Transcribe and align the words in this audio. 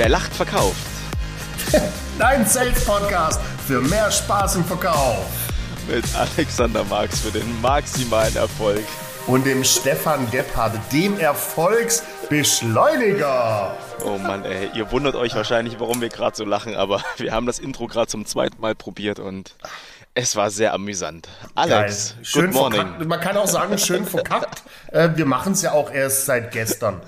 Wer 0.00 0.08
lacht, 0.08 0.32
verkauft. 0.32 0.80
Dein 2.18 2.46
Sales 2.46 2.86
Podcast 2.86 3.38
für 3.66 3.82
mehr 3.82 4.10
Spaß 4.10 4.56
im 4.56 4.64
Verkauf. 4.64 5.26
Mit 5.86 6.06
Alexander 6.16 6.82
Marx 6.84 7.20
für 7.20 7.30
den 7.30 7.60
maximalen 7.60 8.34
Erfolg. 8.34 8.82
Und 9.26 9.44
dem 9.44 9.62
Stefan 9.62 10.30
Gebhardt, 10.30 10.72
dem 10.90 11.20
Erfolgsbeschleuniger. 11.20 13.76
Oh 14.02 14.16
Mann, 14.16 14.46
ey, 14.46 14.70
ihr 14.72 14.90
wundert 14.90 15.16
euch 15.16 15.34
wahrscheinlich, 15.34 15.78
warum 15.78 16.00
wir 16.00 16.08
gerade 16.08 16.34
so 16.34 16.46
lachen, 16.46 16.74
aber 16.74 17.02
wir 17.18 17.32
haben 17.32 17.44
das 17.44 17.58
Intro 17.58 17.86
gerade 17.86 18.06
zum 18.06 18.24
zweiten 18.24 18.58
Mal 18.58 18.74
probiert 18.74 19.18
und 19.18 19.54
es 20.14 20.34
war 20.34 20.50
sehr 20.50 20.72
amüsant. 20.72 21.28
Alex, 21.54 22.14
Geil. 22.14 22.24
Schön 22.24 22.46
good 22.46 22.54
morning. 22.54 22.80
verkackt. 22.80 23.06
Man 23.06 23.20
kann 23.20 23.36
auch 23.36 23.48
sagen, 23.48 23.76
schön 23.76 24.06
verkackt. 24.06 24.62
Äh, 24.92 25.10
wir 25.14 25.26
machen 25.26 25.52
es 25.52 25.60
ja 25.60 25.72
auch 25.72 25.92
erst 25.92 26.24
seit 26.24 26.52
gestern. 26.52 27.02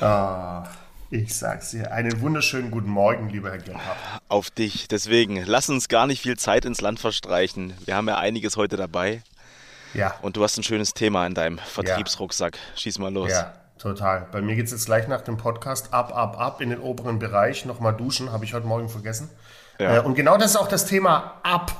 Ah, 0.00 0.64
ich 1.10 1.34
sag's 1.36 1.70
dir. 1.70 1.92
Einen 1.92 2.20
wunderschönen 2.20 2.70
guten 2.70 2.88
Morgen, 2.90 3.28
lieber 3.30 3.50
Herr 3.50 3.58
Gebhardt. 3.58 3.98
Auf 4.28 4.50
dich. 4.50 4.86
Deswegen, 4.88 5.42
lass 5.44 5.68
uns 5.68 5.88
gar 5.88 6.06
nicht 6.06 6.22
viel 6.22 6.38
Zeit 6.38 6.64
ins 6.64 6.80
Land 6.80 7.00
verstreichen. 7.00 7.74
Wir 7.84 7.96
haben 7.96 8.08
ja 8.08 8.18
einiges 8.18 8.56
heute 8.56 8.76
dabei 8.76 9.22
Ja, 9.94 10.14
und 10.22 10.36
du 10.36 10.42
hast 10.44 10.56
ein 10.56 10.62
schönes 10.62 10.94
Thema 10.94 11.26
in 11.26 11.34
deinem 11.34 11.58
Vertriebsrucksack. 11.58 12.58
Schieß 12.76 12.98
mal 12.98 13.12
los. 13.12 13.30
ja, 13.30 13.52
total. 13.78 14.28
Bei 14.30 14.40
mir 14.40 14.54
geht's 14.54 14.70
jetzt 14.70 14.86
gleich 14.86 15.08
nach 15.08 15.22
dem 15.22 15.36
Podcast 15.36 15.92
ab, 15.92 16.14
ab, 16.16 16.38
ab 16.38 16.60
in 16.60 16.70
den 16.70 16.78
oberen 16.80 17.18
Bereich. 17.18 17.64
Nochmal 17.64 17.94
duschen, 17.96 18.30
habe 18.30 18.44
ich 18.44 18.54
heute 18.54 18.66
Morgen 18.66 18.88
vergessen. 18.88 19.30
Ja. 19.78 19.96
Äh, 19.96 20.00
und 20.00 20.14
genau 20.14 20.36
das 20.36 20.52
ist 20.52 20.56
auch 20.56 20.68
das 20.68 20.86
Thema 20.86 21.40
Up, 21.42 21.72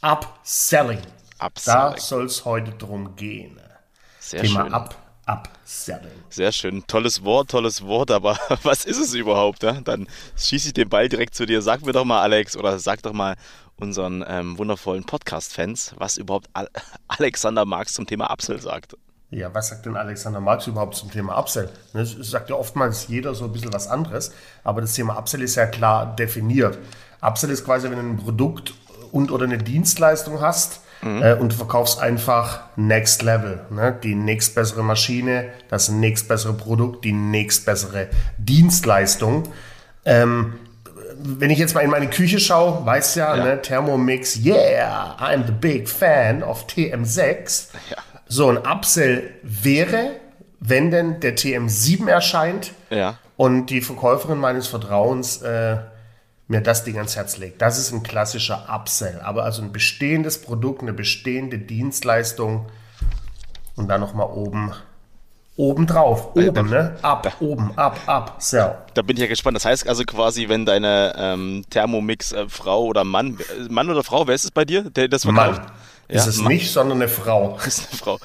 Upselling. 0.00 1.00
Da 1.38 1.46
Upselling. 1.46 1.98
soll 1.98 2.26
es 2.26 2.44
heute 2.44 2.70
drum 2.72 3.16
gehen. 3.16 3.58
Sehr 4.20 4.42
Thema 4.42 4.64
schön. 4.64 4.74
Up, 4.74 4.94
Upselling. 5.30 6.10
Sehr 6.28 6.52
schön. 6.52 6.84
Tolles 6.86 7.24
Wort, 7.24 7.50
tolles 7.50 7.84
Wort, 7.84 8.10
aber 8.10 8.38
was 8.62 8.84
ist 8.84 8.98
es 8.98 9.14
überhaupt? 9.14 9.62
Ja? 9.62 9.80
Dann 9.80 10.06
schieße 10.36 10.68
ich 10.68 10.74
den 10.74 10.88
Ball 10.88 11.08
direkt 11.08 11.34
zu 11.34 11.46
dir. 11.46 11.62
Sag 11.62 11.84
mir 11.84 11.92
doch 11.92 12.04
mal, 12.04 12.20
Alex, 12.20 12.56
oder 12.56 12.78
sag 12.78 13.02
doch 13.02 13.12
mal 13.12 13.36
unseren 13.76 14.24
ähm, 14.26 14.58
wundervollen 14.58 15.04
Podcast-Fans, 15.04 15.94
was 15.96 16.16
überhaupt 16.16 16.48
Al 16.52 16.68
Alexander 17.08 17.64
Marx 17.64 17.94
zum 17.94 18.06
Thema 18.06 18.30
Upsell 18.32 18.60
sagt. 18.60 18.96
Ja, 19.30 19.54
was 19.54 19.68
sagt 19.68 19.86
denn 19.86 19.96
Alexander 19.96 20.40
Marx 20.40 20.66
überhaupt 20.66 20.96
zum 20.96 21.10
Thema 21.10 21.38
Upsell? 21.38 21.70
Ne, 21.92 22.00
Es 22.00 22.16
sagt 22.30 22.50
ja 22.50 22.56
oftmals 22.56 23.06
jeder 23.06 23.32
so 23.34 23.44
ein 23.44 23.52
bisschen 23.52 23.72
was 23.72 23.86
anderes, 23.86 24.32
aber 24.64 24.80
das 24.80 24.94
Thema 24.94 25.16
Upsell 25.16 25.42
ist 25.42 25.54
ja 25.54 25.66
klar 25.66 26.16
definiert. 26.16 26.78
Upsell 27.22 27.50
ist 27.50 27.64
quasi, 27.64 27.88
wenn 27.90 27.98
du 27.98 28.02
ein 28.02 28.16
Produkt 28.16 28.74
und 29.12 29.30
oder 29.30 29.44
eine 29.44 29.58
Dienstleistung 29.58 30.40
hast 30.40 30.80
äh, 31.02 31.34
und 31.34 31.52
du 31.52 31.56
verkaufst 31.56 32.00
einfach 32.00 32.60
Next 32.76 33.22
Level, 33.22 33.60
ne? 33.70 33.96
die 34.02 34.14
nächstbessere 34.14 34.82
Maschine, 34.82 35.46
das 35.68 35.88
nächstbessere 35.88 36.52
Produkt, 36.52 37.04
die 37.04 37.12
nächstbessere 37.12 38.08
Dienstleistung. 38.38 39.44
Ähm, 40.04 40.54
wenn 41.22 41.50
ich 41.50 41.58
jetzt 41.58 41.74
mal 41.74 41.80
in 41.82 41.90
meine 41.90 42.08
Küche 42.08 42.38
schaue, 42.40 42.84
weißt 42.84 43.16
ja, 43.16 43.36
Ja. 43.36 43.44
Ne, 43.44 43.62
Thermomix, 43.62 44.36
yeah, 44.36 45.16
I'm 45.18 45.44
the 45.46 45.52
big 45.52 45.88
fan 45.88 46.42
of 46.42 46.66
TM6. 46.66 47.68
Ja. 47.90 47.96
So 48.26 48.48
ein 48.48 48.58
Upsell 48.58 49.30
wäre, 49.42 50.12
wenn 50.60 50.90
denn 50.90 51.20
der 51.20 51.36
TM7 51.36 52.08
erscheint 52.08 52.72
Ja. 52.90 53.18
und 53.36 53.66
die 53.66 53.80
Verkäuferin 53.80 54.38
meines 54.38 54.66
Vertrauens 54.66 55.42
äh, 55.42 55.78
mir 56.50 56.60
das 56.60 56.82
Ding 56.82 56.96
ans 56.96 57.14
Herz 57.14 57.38
legt. 57.38 57.62
Das 57.62 57.78
ist 57.78 57.92
ein 57.92 58.02
klassischer 58.02 58.66
Upsell. 58.68 59.20
Aber 59.22 59.44
also 59.44 59.62
ein 59.62 59.72
bestehendes 59.72 60.42
Produkt, 60.42 60.82
eine 60.82 60.92
bestehende 60.92 61.58
Dienstleistung 61.58 62.66
und 63.76 63.88
dann 63.88 64.00
nochmal 64.00 64.26
oben, 64.26 64.72
oben 65.54 65.86
drauf. 65.86 66.34
Oben, 66.34 66.68
ne? 66.68 66.96
Ab, 67.02 67.36
oben, 67.38 67.70
ab, 67.78 68.00
ab, 68.06 68.36
sell. 68.38 68.76
Da 68.94 69.02
bin 69.02 69.16
ich 69.16 69.22
ja 69.22 69.28
gespannt. 69.28 69.54
Das 69.54 69.64
heißt 69.64 69.88
also 69.88 70.02
quasi, 70.02 70.48
wenn 70.48 70.66
deine 70.66 71.14
ähm, 71.16 71.62
Thermomix-Frau 71.70 72.84
oder 72.84 73.04
Mann, 73.04 73.38
äh, 73.38 73.68
Mann 73.72 73.88
oder 73.88 74.02
Frau, 74.02 74.26
wer 74.26 74.34
ist 74.34 74.44
es 74.44 74.50
bei 74.50 74.64
dir, 74.64 74.90
der 74.90 75.06
das 75.06 75.22
verkauft? 75.22 75.62
Mann. 75.62 75.72
Ist 76.10 76.26
es 76.26 76.38
Mann. 76.38 76.52
nicht, 76.52 76.70
sondern 76.70 76.98
eine 76.98 77.08
Frau. 77.08 77.58
Ist 77.66 77.88
eine 77.90 77.98
Frau. 77.98 78.18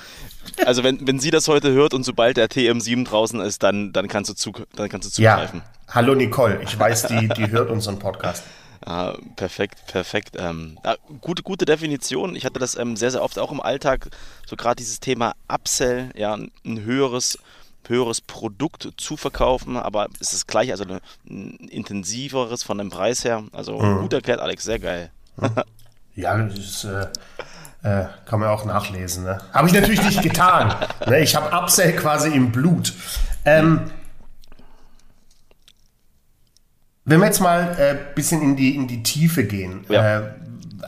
Also 0.66 0.84
wenn, 0.84 1.06
wenn 1.08 1.20
sie 1.20 1.32
das 1.32 1.48
heute 1.48 1.72
hört 1.72 1.94
und 1.94 2.04
sobald 2.04 2.38
der 2.38 2.50
TM7 2.50 3.06
draußen 3.06 3.40
ist, 3.42 3.64
dann, 3.64 3.94
dann 3.94 4.08
kannst 4.08 4.30
du, 4.30 4.34
zu, 4.36 4.52
dann 4.76 4.90
kannst 4.90 5.18
du 5.18 5.22
Ja. 5.22 5.34
zugreifen. 5.36 5.62
Hallo 5.90 6.16
Nicole, 6.16 6.62
ich 6.64 6.78
weiß, 6.78 7.08
die, 7.08 7.28
die 7.30 7.50
hört 7.52 7.70
unseren 7.70 8.00
Podcast. 8.00 8.44
Ah, 8.88 9.16
perfekt, 9.36 9.80
perfekt. 9.88 10.36
Ähm, 10.38 10.78
ah, 10.84 10.96
gute, 11.20 11.42
gute 11.42 11.66
Definition. 11.66 12.36
Ich 12.36 12.46
hatte 12.46 12.60
das 12.60 12.78
ähm, 12.78 12.96
sehr, 12.96 13.10
sehr 13.10 13.24
oft 13.24 13.40
auch 13.40 13.52
im 13.52 13.60
Alltag. 13.60 14.10
So 14.46 14.56
gerade 14.56 14.76
dieses 14.76 15.00
Thema 15.00 15.34
Upsell, 15.52 16.12
ja, 16.16 16.36
ein 16.36 16.52
höheres, 16.84 17.40
höheres 17.88 18.22
Produkt 18.22 18.90
zu 18.98 19.18
verkaufen, 19.18 19.76
aber 19.76 20.06
es 20.20 20.28
ist 20.28 20.34
das 20.34 20.48
gleiche, 20.48 20.72
also 20.74 20.84
eine, 20.84 21.02
ein 21.28 21.56
intensiveres 21.72 22.62
von 22.62 22.78
dem 22.78 22.92
Preis 22.92 23.24
her. 23.24 23.44
Also 23.54 23.80
gut 23.80 24.14
erklärt, 24.14 24.40
Alex, 24.40 24.64
sehr 24.64 24.78
geil. 24.78 25.10
Ja, 26.18 26.38
das 26.38 26.58
ist, 26.60 26.84
äh, 26.84 27.08
äh, 27.86 28.06
kann 28.26 28.40
man 28.40 28.50
auch 28.50 28.66
nachlesen. 28.66 29.26
Ne? 29.26 29.38
Habe 29.54 29.68
ich 29.68 29.74
natürlich 29.74 30.04
nicht 30.04 30.24
getan. 30.24 30.74
ne? 31.06 31.20
Ich 31.20 31.36
habe 31.36 31.56
Upsell 31.56 31.96
quasi 31.96 32.32
im 32.32 32.52
Blut. 32.52 32.94
Ähm, 33.46 33.92
wenn 37.04 37.20
wir 37.20 37.28
jetzt 37.28 37.42
mal 37.42 37.70
ein 37.70 37.78
äh, 37.78 37.98
bisschen 38.16 38.42
in 38.42 38.56
die, 38.56 38.76
in 38.76 38.88
die 38.88 39.04
Tiefe 39.04 39.44
gehen. 39.44 39.86
Ja. 39.88 40.18
Äh, 40.18 40.22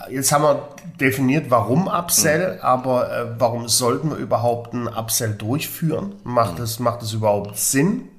jetzt 0.09 0.31
haben 0.31 0.43
wir 0.43 0.69
definiert, 0.99 1.51
warum 1.51 1.87
Upsell, 1.87 2.57
aber 2.63 3.11
äh, 3.11 3.25
warum 3.37 3.67
sollten 3.67 4.09
wir 4.09 4.17
überhaupt 4.17 4.73
einen 4.73 4.87
Upsell 4.87 5.35
durchführen? 5.35 6.15
Macht 6.23 6.57
es 6.57 6.79
macht 6.79 7.03
es 7.03 7.13
überhaupt 7.13 7.57
Sinn? 7.57 8.09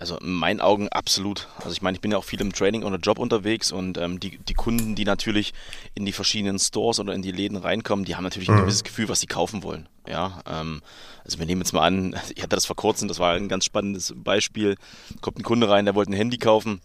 Also 0.00 0.16
in 0.16 0.32
meinen 0.32 0.62
Augen 0.62 0.88
absolut. 0.88 1.46
Also 1.58 1.72
ich 1.72 1.82
meine, 1.82 1.94
ich 1.94 2.00
bin 2.00 2.10
ja 2.10 2.16
auch 2.16 2.24
viel 2.24 2.40
im 2.40 2.54
Training 2.54 2.84
oder 2.84 2.96
Job 2.96 3.18
unterwegs 3.18 3.70
und 3.70 3.98
ähm, 3.98 4.18
die, 4.18 4.38
die 4.38 4.54
Kunden, 4.54 4.94
die 4.94 5.04
natürlich 5.04 5.52
in 5.94 6.06
die 6.06 6.12
verschiedenen 6.12 6.58
Stores 6.58 6.98
oder 6.98 7.12
in 7.12 7.20
die 7.20 7.32
Läden 7.32 7.58
reinkommen, 7.58 8.06
die 8.06 8.16
haben 8.16 8.24
natürlich 8.24 8.48
ein 8.48 8.56
gewisses 8.56 8.82
Gefühl, 8.82 9.10
was 9.10 9.20
sie 9.20 9.26
kaufen 9.26 9.62
wollen. 9.62 9.90
Ja, 10.08 10.40
ähm, 10.46 10.80
also 11.22 11.38
wir 11.38 11.44
nehmen 11.44 11.60
jetzt 11.60 11.74
mal 11.74 11.86
an, 11.86 12.16
ich 12.34 12.42
hatte 12.42 12.56
das 12.56 12.64
vor 12.64 12.76
kurzem, 12.76 13.08
das 13.08 13.18
war 13.18 13.34
ein 13.34 13.50
ganz 13.50 13.66
spannendes 13.66 14.14
Beispiel. 14.16 14.76
Kommt 15.20 15.38
ein 15.38 15.42
Kunde 15.42 15.68
rein, 15.68 15.84
der 15.84 15.94
wollte 15.94 16.12
ein 16.12 16.16
Handy 16.16 16.38
kaufen 16.38 16.80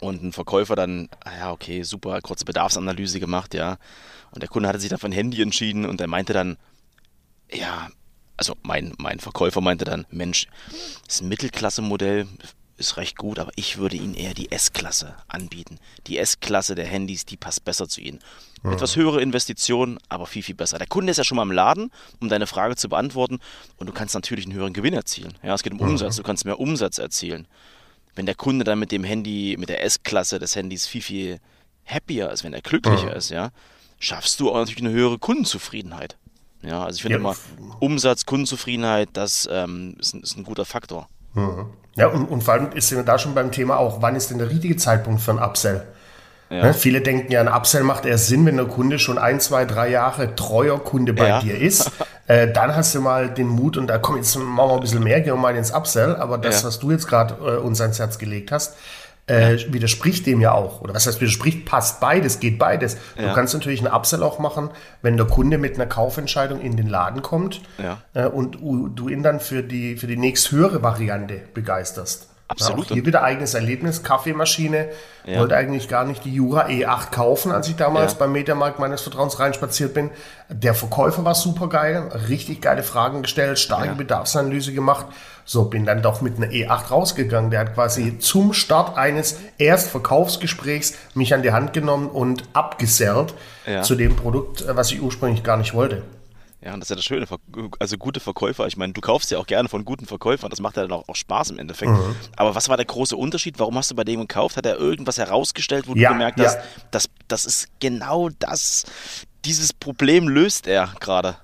und 0.00 0.24
ein 0.24 0.32
Verkäufer 0.32 0.74
dann, 0.74 1.08
ah 1.24 1.38
ja, 1.38 1.52
okay, 1.52 1.84
super, 1.84 2.20
kurze 2.22 2.44
Bedarfsanalyse 2.44 3.20
gemacht, 3.20 3.54
ja. 3.54 3.78
Und 4.32 4.42
der 4.42 4.48
Kunde 4.48 4.68
hatte 4.68 4.80
sich 4.80 4.90
dann 4.90 4.98
für 4.98 5.06
ein 5.06 5.12
Handy 5.12 5.40
entschieden 5.40 5.86
und 5.86 6.00
er 6.00 6.08
meinte 6.08 6.32
dann, 6.32 6.56
ja, 7.52 7.88
also 8.38 8.54
mein, 8.62 8.94
mein 8.98 9.20
Verkäufer 9.20 9.60
meinte 9.60 9.84
dann, 9.84 10.06
Mensch, 10.10 10.46
das 11.06 11.20
Mittelklasse-Modell 11.20 12.26
ist 12.78 12.96
recht 12.96 13.18
gut, 13.18 13.40
aber 13.40 13.50
ich 13.56 13.78
würde 13.78 13.96
Ihnen 13.96 14.14
eher 14.14 14.34
die 14.34 14.52
S-Klasse 14.52 15.16
anbieten. 15.26 15.78
Die 16.06 16.16
S-Klasse 16.16 16.76
der 16.76 16.86
Handys, 16.86 17.26
die 17.26 17.36
passt 17.36 17.64
besser 17.64 17.88
zu 17.88 18.00
Ihnen. 18.00 18.20
Etwas 18.62 18.96
höhere 18.96 19.20
Investitionen, 19.20 19.98
aber 20.08 20.26
viel, 20.26 20.42
viel 20.42 20.54
besser. 20.54 20.78
Der 20.78 20.86
Kunde 20.86 21.10
ist 21.10 21.16
ja 21.16 21.24
schon 21.24 21.36
mal 21.36 21.42
im 21.42 21.52
Laden, 21.52 21.90
um 22.20 22.28
deine 22.28 22.46
Frage 22.46 22.76
zu 22.76 22.88
beantworten 22.88 23.40
und 23.76 23.88
du 23.88 23.92
kannst 23.92 24.14
natürlich 24.14 24.46
einen 24.46 24.54
höheren 24.54 24.72
Gewinn 24.72 24.94
erzielen. 24.94 25.34
Ja, 25.42 25.54
es 25.54 25.62
geht 25.62 25.72
um 25.72 25.80
Umsatz, 25.80 26.16
du 26.16 26.22
kannst 26.22 26.44
mehr 26.44 26.58
Umsatz 26.58 26.98
erzielen. 26.98 27.46
Wenn 28.14 28.26
der 28.26 28.34
Kunde 28.34 28.64
dann 28.64 28.78
mit 28.78 28.92
dem 28.92 29.04
Handy, 29.04 29.56
mit 29.58 29.68
der 29.68 29.84
S-Klasse 29.84 30.38
des 30.38 30.54
Handys 30.56 30.86
viel, 30.86 31.02
viel 31.02 31.40
happier 31.84 32.30
ist, 32.30 32.44
wenn 32.44 32.52
er 32.52 32.62
glücklicher 32.62 33.14
ist, 33.14 33.30
ja, 33.30 33.50
schaffst 33.98 34.38
du 34.40 34.50
auch 34.50 34.56
natürlich 34.56 34.84
eine 34.84 34.90
höhere 34.90 35.18
Kundenzufriedenheit. 35.18 36.16
Ja, 36.62 36.84
also 36.84 36.96
ich 36.96 37.02
finde 37.02 37.18
Ja, 37.18 37.20
immer, 37.20 37.36
Umsatz, 37.80 38.26
Kundenzufriedenheit, 38.26 39.10
das 39.12 39.48
ähm, 39.50 39.96
ist, 40.00 40.14
ein, 40.14 40.22
ist 40.22 40.36
ein 40.36 40.44
guter 40.44 40.64
Faktor. 40.64 41.08
Ja, 41.94 42.08
und, 42.08 42.24
und 42.26 42.42
vor 42.42 42.54
allem 42.54 42.72
ist 42.72 42.90
wir 42.90 43.02
da 43.04 43.18
schon 43.18 43.34
beim 43.34 43.52
Thema 43.52 43.76
auch, 43.78 44.02
wann 44.02 44.16
ist 44.16 44.30
denn 44.30 44.38
der 44.38 44.50
richtige 44.50 44.76
Zeitpunkt 44.76 45.20
für 45.20 45.30
ein 45.32 45.38
Upsell? 45.38 45.86
Ja. 46.50 46.64
Ne? 46.64 46.74
Viele 46.74 47.00
denken 47.02 47.30
ja, 47.30 47.40
ein 47.40 47.48
Upsell 47.48 47.82
macht 47.84 48.06
erst 48.06 48.26
Sinn, 48.26 48.46
wenn 48.46 48.56
der 48.56 48.66
Kunde 48.66 48.98
schon 48.98 49.18
ein, 49.18 49.38
zwei, 49.38 49.66
drei 49.66 49.90
Jahre 49.90 50.34
treuer 50.34 50.82
Kunde 50.82 51.12
bei 51.12 51.28
Ja. 51.28 51.40
dir 51.40 51.56
ist. 51.58 51.90
Äh, 52.28 52.52
dann 52.52 52.76
hast 52.76 52.94
du 52.94 53.00
mal 53.00 53.30
den 53.32 53.46
Mut 53.46 53.78
und 53.78 53.86
da 53.86 53.96
komm, 53.96 54.16
jetzt 54.18 54.36
machen 54.36 54.68
wir 54.68 54.74
ein 54.74 54.80
bisschen 54.80 55.02
mehr, 55.02 55.22
gehen 55.22 55.32
wir 55.32 55.36
mal 55.40 55.56
ins 55.56 55.70
Upsell. 55.70 56.14
Aber 56.16 56.36
das, 56.36 56.60
Ja. 56.60 56.68
was 56.68 56.78
du 56.78 56.90
jetzt 56.90 57.06
gerade 57.08 57.32
äh, 57.42 57.56
uns 57.56 57.80
ans 57.80 57.98
Herz 57.98 58.18
gelegt 58.18 58.52
hast, 58.52 58.76
äh, 59.28 59.58
widerspricht 59.72 60.26
dem 60.26 60.40
ja 60.40 60.52
auch. 60.52 60.80
Oder 60.80 60.94
was 60.94 61.06
heißt 61.06 61.20
widerspricht? 61.20 61.64
Passt 61.66 62.00
beides, 62.00 62.40
geht 62.40 62.58
beides. 62.58 62.96
Du 63.16 63.22
Ja. 63.22 63.34
kannst 63.34 63.54
natürlich 63.54 63.84
einen 63.84 63.94
Upsell 63.94 64.22
auch 64.22 64.38
machen, 64.38 64.70
wenn 65.02 65.16
der 65.16 65.26
Kunde 65.26 65.58
mit 65.58 65.74
einer 65.76 65.86
Kaufentscheidung 65.86 66.60
in 66.60 66.76
den 66.76 66.88
Laden 66.88 67.22
kommt 67.22 67.60
Ja. 67.78 67.98
äh, 68.14 68.26
und 68.26 68.56
du 68.56 68.88
du 68.88 69.08
ihn 69.08 69.22
dann 69.22 69.38
für 69.40 69.62
die, 69.62 69.96
für 69.96 70.06
die 70.06 70.16
nächsthöhere 70.16 70.82
Variante 70.82 71.40
begeisterst. 71.54 72.28
Absolut. 72.50 72.88
Ja, 72.88 72.94
hier 72.94 73.04
wieder 73.04 73.22
eigenes 73.22 73.52
Erlebnis, 73.52 74.02
Kaffeemaschine. 74.02 74.88
Ja. 75.26 75.38
Wollte 75.40 75.54
eigentlich 75.54 75.86
gar 75.86 76.06
nicht 76.06 76.24
die 76.24 76.32
Jura 76.32 76.64
E8 76.68 77.10
kaufen, 77.10 77.52
als 77.52 77.68
ich 77.68 77.76
damals 77.76 78.12
Ja. 78.12 78.20
beim 78.20 78.32
Mediamarkt 78.32 78.78
meines 78.78 79.02
Vertrauens 79.02 79.38
reinspaziert 79.38 79.92
bin. 79.92 80.08
Der 80.48 80.72
Verkäufer 80.72 81.26
war 81.26 81.34
super 81.34 81.68
geil, 81.68 82.08
richtig 82.30 82.62
geile 82.62 82.82
Fragen 82.82 83.20
gestellt, 83.20 83.58
starke. 83.58 83.94
Bedarfsanalyse 83.94 84.72
gemacht. 84.72 85.04
So, 85.50 85.64
bin 85.64 85.86
dann 85.86 86.02
doch 86.02 86.20
mit 86.20 86.36
einer 86.36 86.48
E8 86.48 86.90
rausgegangen. 86.90 87.50
Der 87.50 87.60
hat 87.60 87.72
quasi 87.72 88.18
zum 88.18 88.52
Start 88.52 88.98
eines 88.98 89.38
Erstverkaufsgesprächs 89.56 90.92
mich 91.14 91.32
an 91.32 91.42
die 91.42 91.52
Hand 91.52 91.72
genommen 91.72 92.10
und 92.10 92.42
abgesellt 92.52 93.32
Ja. 93.66 93.82
zu 93.82 93.94
dem 93.94 94.14
Produkt, 94.14 94.60
äh, 94.60 94.76
was 94.76 94.92
ich 94.92 95.00
ursprünglich 95.00 95.42
gar 95.42 95.56
nicht 95.56 95.72
wollte. 95.72 96.02
Ja, 96.60 96.74
und 96.74 96.80
das 96.80 96.86
ist 96.86 96.90
ja 96.90 96.96
das 96.96 97.04
Schöne, 97.06 97.26
also 97.78 97.96
gute 97.96 98.20
Verkäufer, 98.20 98.66
ich 98.66 98.76
meine, 98.76 98.92
du 98.92 99.00
kaufst 99.00 99.30
ja 99.30 99.38
auch 99.38 99.46
gerne 99.46 99.68
von 99.70 99.86
guten 99.86 100.04
Verkäufern, 100.06 100.50
das 100.50 100.60
macht 100.60 100.76
ja 100.76 100.82
dann 100.82 100.92
auch, 100.92 101.08
auch 101.08 101.14
Spaß 101.16 101.50
im 101.50 101.58
Endeffekt. 101.58 101.92
Mhm. 101.92 102.16
Aber 102.36 102.54
was 102.54 102.68
war 102.68 102.76
der 102.76 102.84
große 102.84 103.16
Unterschied? 103.16 103.58
Warum 103.58 103.76
hast 103.78 103.90
du 103.90 103.94
bei 103.94 104.04
dem 104.04 104.20
gekauft? 104.20 104.56
Hat 104.58 104.66
er 104.66 104.76
irgendwas 104.76 105.16
herausgestellt, 105.16 105.86
wo 105.88 105.94
ja, 105.94 106.08
du 106.08 106.14
gemerkt 106.16 106.40
hast, 106.40 106.58
dass 106.90 107.08
das 107.28 107.44
ist 107.46 107.68
genau 107.80 108.28
das, 108.40 108.84
dieses 109.44 109.72
Problem 109.72 110.28
löst 110.28 110.66
er 110.66 110.88
gerade? 111.00 111.36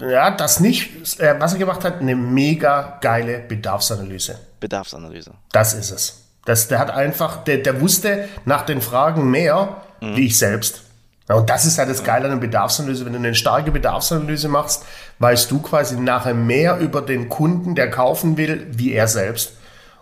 Ja, 0.00 0.30
das 0.30 0.60
nicht. 0.60 0.90
Was 1.38 1.52
er 1.52 1.58
gemacht 1.58 1.84
hat, 1.84 2.00
eine 2.00 2.16
mega 2.16 2.98
geile 3.00 3.38
Bedarfsanalyse. 3.40 4.38
Bedarfsanalyse. 4.60 5.32
Das 5.52 5.74
ist 5.74 5.90
es. 5.90 6.22
Das, 6.44 6.68
der 6.68 6.78
hat 6.78 6.90
einfach, 6.90 7.44
der, 7.44 7.58
der 7.58 7.80
wusste 7.80 8.28
nach 8.44 8.62
den 8.62 8.80
Fragen 8.80 9.30
mehr, 9.30 9.82
mhm. 10.00 10.16
wie 10.16 10.26
ich 10.26 10.38
selbst. 10.38 10.82
Ja, 11.28 11.36
und 11.36 11.48
das 11.48 11.64
ist 11.64 11.78
ja 11.78 11.86
das 11.86 12.02
Geile 12.02 12.24
an 12.24 12.32
der 12.32 12.46
Bedarfsanalyse. 12.46 13.04
Wenn 13.04 13.12
du 13.12 13.18
eine 13.18 13.34
starke 13.34 13.70
Bedarfsanalyse 13.70 14.48
machst, 14.48 14.84
weißt 15.20 15.50
du 15.50 15.60
quasi 15.60 15.96
nachher 16.00 16.34
mehr 16.34 16.78
über 16.78 17.00
den 17.00 17.28
Kunden, 17.28 17.74
der 17.74 17.90
kaufen 17.90 18.36
will, 18.36 18.66
wie 18.70 18.92
er 18.92 19.06
selbst. 19.06 19.52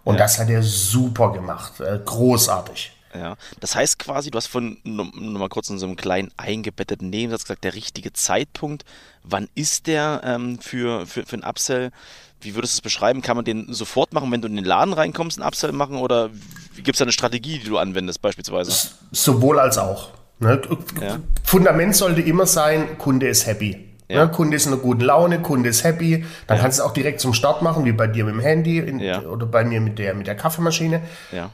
Und 0.02 0.14
ja. 0.14 0.20
das 0.20 0.38
hat 0.38 0.48
er 0.48 0.62
super 0.62 1.32
gemacht. 1.32 1.78
Äh, 1.80 1.98
großartig. 2.04 2.96
Ja, 3.14 3.36
das 3.58 3.74
heißt 3.74 3.98
quasi, 3.98 4.30
du 4.30 4.36
hast 4.36 4.46
von 4.46 4.78
nur, 4.84 5.06
nur 5.14 5.40
mal 5.40 5.48
kurz 5.48 5.68
in 5.68 5.78
so 5.78 5.86
einem 5.86 5.96
kleinen 5.96 6.30
eingebetteten 6.36 7.10
Nebensatz 7.10 7.42
gesagt, 7.42 7.64
der 7.64 7.74
richtige 7.74 8.12
Zeitpunkt. 8.12 8.84
Wann 9.24 9.48
ist 9.54 9.88
der 9.88 10.20
ähm, 10.24 10.60
für, 10.60 11.06
für, 11.06 11.26
für 11.26 11.36
ein 11.36 11.44
Upsell? 11.44 11.90
Wie 12.40 12.54
würdest 12.54 12.74
du 12.74 12.76
es 12.76 12.80
beschreiben? 12.82 13.20
Kann 13.20 13.36
man 13.36 13.44
den 13.44 13.72
sofort 13.72 14.12
machen, 14.12 14.30
wenn 14.30 14.40
du 14.40 14.48
in 14.48 14.56
den 14.56 14.64
Laden 14.64 14.94
reinkommst, 14.94 15.38
einen 15.38 15.46
Upsell 15.46 15.72
machen? 15.72 15.96
Oder 15.96 16.30
gibt 16.76 16.90
es 16.90 16.98
da 16.98 17.04
eine 17.04 17.12
Strategie, 17.12 17.58
die 17.58 17.68
du 17.68 17.78
anwendest, 17.78 18.22
beispielsweise? 18.22 18.90
Sowohl 19.10 19.58
als 19.58 19.76
auch. 19.76 20.10
Ne? 20.38 20.60
Ja. 21.00 21.18
Fundament 21.44 21.96
sollte 21.96 22.22
immer 22.22 22.46
sein, 22.46 22.96
Kunde 22.96 23.28
ist 23.28 23.46
happy. 23.46 23.89
Ja. 24.10 24.24
Ne? 24.24 24.30
Kunde 24.30 24.56
ist 24.56 24.66
in 24.66 24.72
einer 24.72 24.82
guten 24.82 25.02
Laune, 25.02 25.40
Kunde 25.40 25.68
ist 25.68 25.84
happy. 25.84 26.24
Dann 26.46 26.56
ja. 26.56 26.62
kannst 26.62 26.78
du 26.78 26.82
es 26.82 26.88
auch 26.88 26.92
direkt 26.92 27.20
zum 27.20 27.32
Start 27.32 27.62
machen, 27.62 27.84
wie 27.84 27.92
bei 27.92 28.06
dir 28.06 28.24
mit 28.24 28.34
dem 28.34 28.40
Handy 28.40 28.78
in, 28.78 28.98
ja. 28.98 29.22
oder 29.22 29.46
bei 29.46 29.64
mir 29.64 29.80
mit 29.80 29.98
der, 29.98 30.14
mit 30.14 30.26
der 30.26 30.36
Kaffeemaschine. 30.36 31.02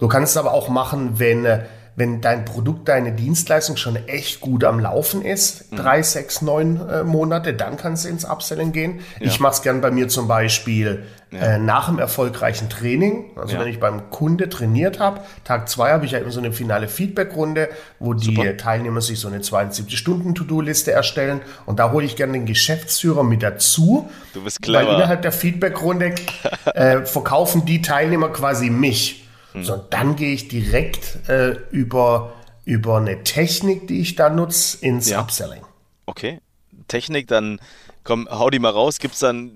Du 0.00 0.08
kannst 0.08 0.32
es 0.32 0.36
aber 0.36 0.52
auch 0.52 0.68
machen, 0.68 1.18
wenn 1.18 1.44
äh, 1.44 1.60
wenn 1.96 2.20
dein 2.20 2.44
Produkt, 2.44 2.88
deine 2.88 3.12
Dienstleistung 3.12 3.78
schon 3.78 3.96
echt 4.06 4.40
gut 4.40 4.64
am 4.64 4.78
Laufen 4.78 5.22
ist, 5.22 5.72
mhm. 5.72 5.76
drei, 5.76 6.02
sechs, 6.02 6.42
neun 6.42 6.86
äh, 6.88 7.02
Monate, 7.02 7.54
dann 7.54 7.78
kannst 7.78 8.04
du 8.04 8.10
ins 8.10 8.26
Upselling 8.26 8.72
gehen. 8.72 9.00
Ich 9.18 9.40
mache 9.40 9.54
es 9.54 9.62
gern 9.62 9.80
bei 9.80 9.90
mir 9.90 10.08
zum 10.08 10.28
Beispiel 10.28 11.04
ja. 11.30 11.38
äh, 11.40 11.58
nach 11.58 11.88
dem 11.88 11.98
erfolgreichen 11.98 12.68
Training. 12.68 13.30
Also 13.36 13.54
ja. 13.54 13.60
wenn 13.60 13.68
ich 13.68 13.80
beim 13.80 14.10
Kunde 14.10 14.48
trainiert 14.48 15.00
habe, 15.00 15.20
Tag 15.44 15.68
zwei 15.68 15.92
habe 15.92 16.04
ich 16.06 16.12
ja 16.12 16.18
immer 16.18 16.30
so 16.30 16.40
eine 16.40 16.52
finale 16.52 16.88
Feedback-Runde, 16.88 17.68
wo 17.98 18.14
die 18.14 18.34
Super. 18.34 18.56
Teilnehmer 18.56 19.00
sich 19.00 19.18
so 19.18 19.28
eine 19.28 19.38
72-Stunden-To-Do-Liste 19.38 20.92
erstellen. 20.92 21.40
Und 21.66 21.78
da 21.78 21.90
hole 21.92 22.06
ich 22.06 22.16
gerne 22.16 22.34
den 22.34 22.46
Geschäftsführer 22.46 23.24
mit 23.24 23.42
dazu. 23.42 24.10
Du 24.34 24.44
bist 24.44 24.62
clever. 24.62 24.86
Weil 24.86 24.94
innerhalb 24.94 25.22
der 25.22 25.32
Feedback-Runde 25.32 26.14
äh, 26.74 27.04
verkaufen 27.04 27.64
die 27.64 27.82
Teilnehmer 27.82 28.28
quasi 28.28 28.70
mich. 28.70 29.26
Mhm. 29.54 29.64
So, 29.64 29.76
dann 29.76 30.16
gehe 30.16 30.32
ich 30.32 30.48
direkt 30.48 31.28
äh, 31.28 31.56
über, 31.70 32.34
über 32.64 32.98
eine 32.98 33.24
Technik, 33.24 33.88
die 33.88 34.00
ich 34.00 34.14
da 34.14 34.28
nutze, 34.28 34.78
ins 34.84 35.08
ja. 35.08 35.20
Upselling. 35.20 35.62
Okay. 36.06 36.40
Technik, 36.88 37.26
dann 37.26 37.58
komm, 38.06 38.28
hau 38.30 38.48
die 38.48 38.58
mal 38.58 38.70
raus. 38.70 38.98
Gibt 38.98 39.14
es 39.14 39.20
dann. 39.20 39.52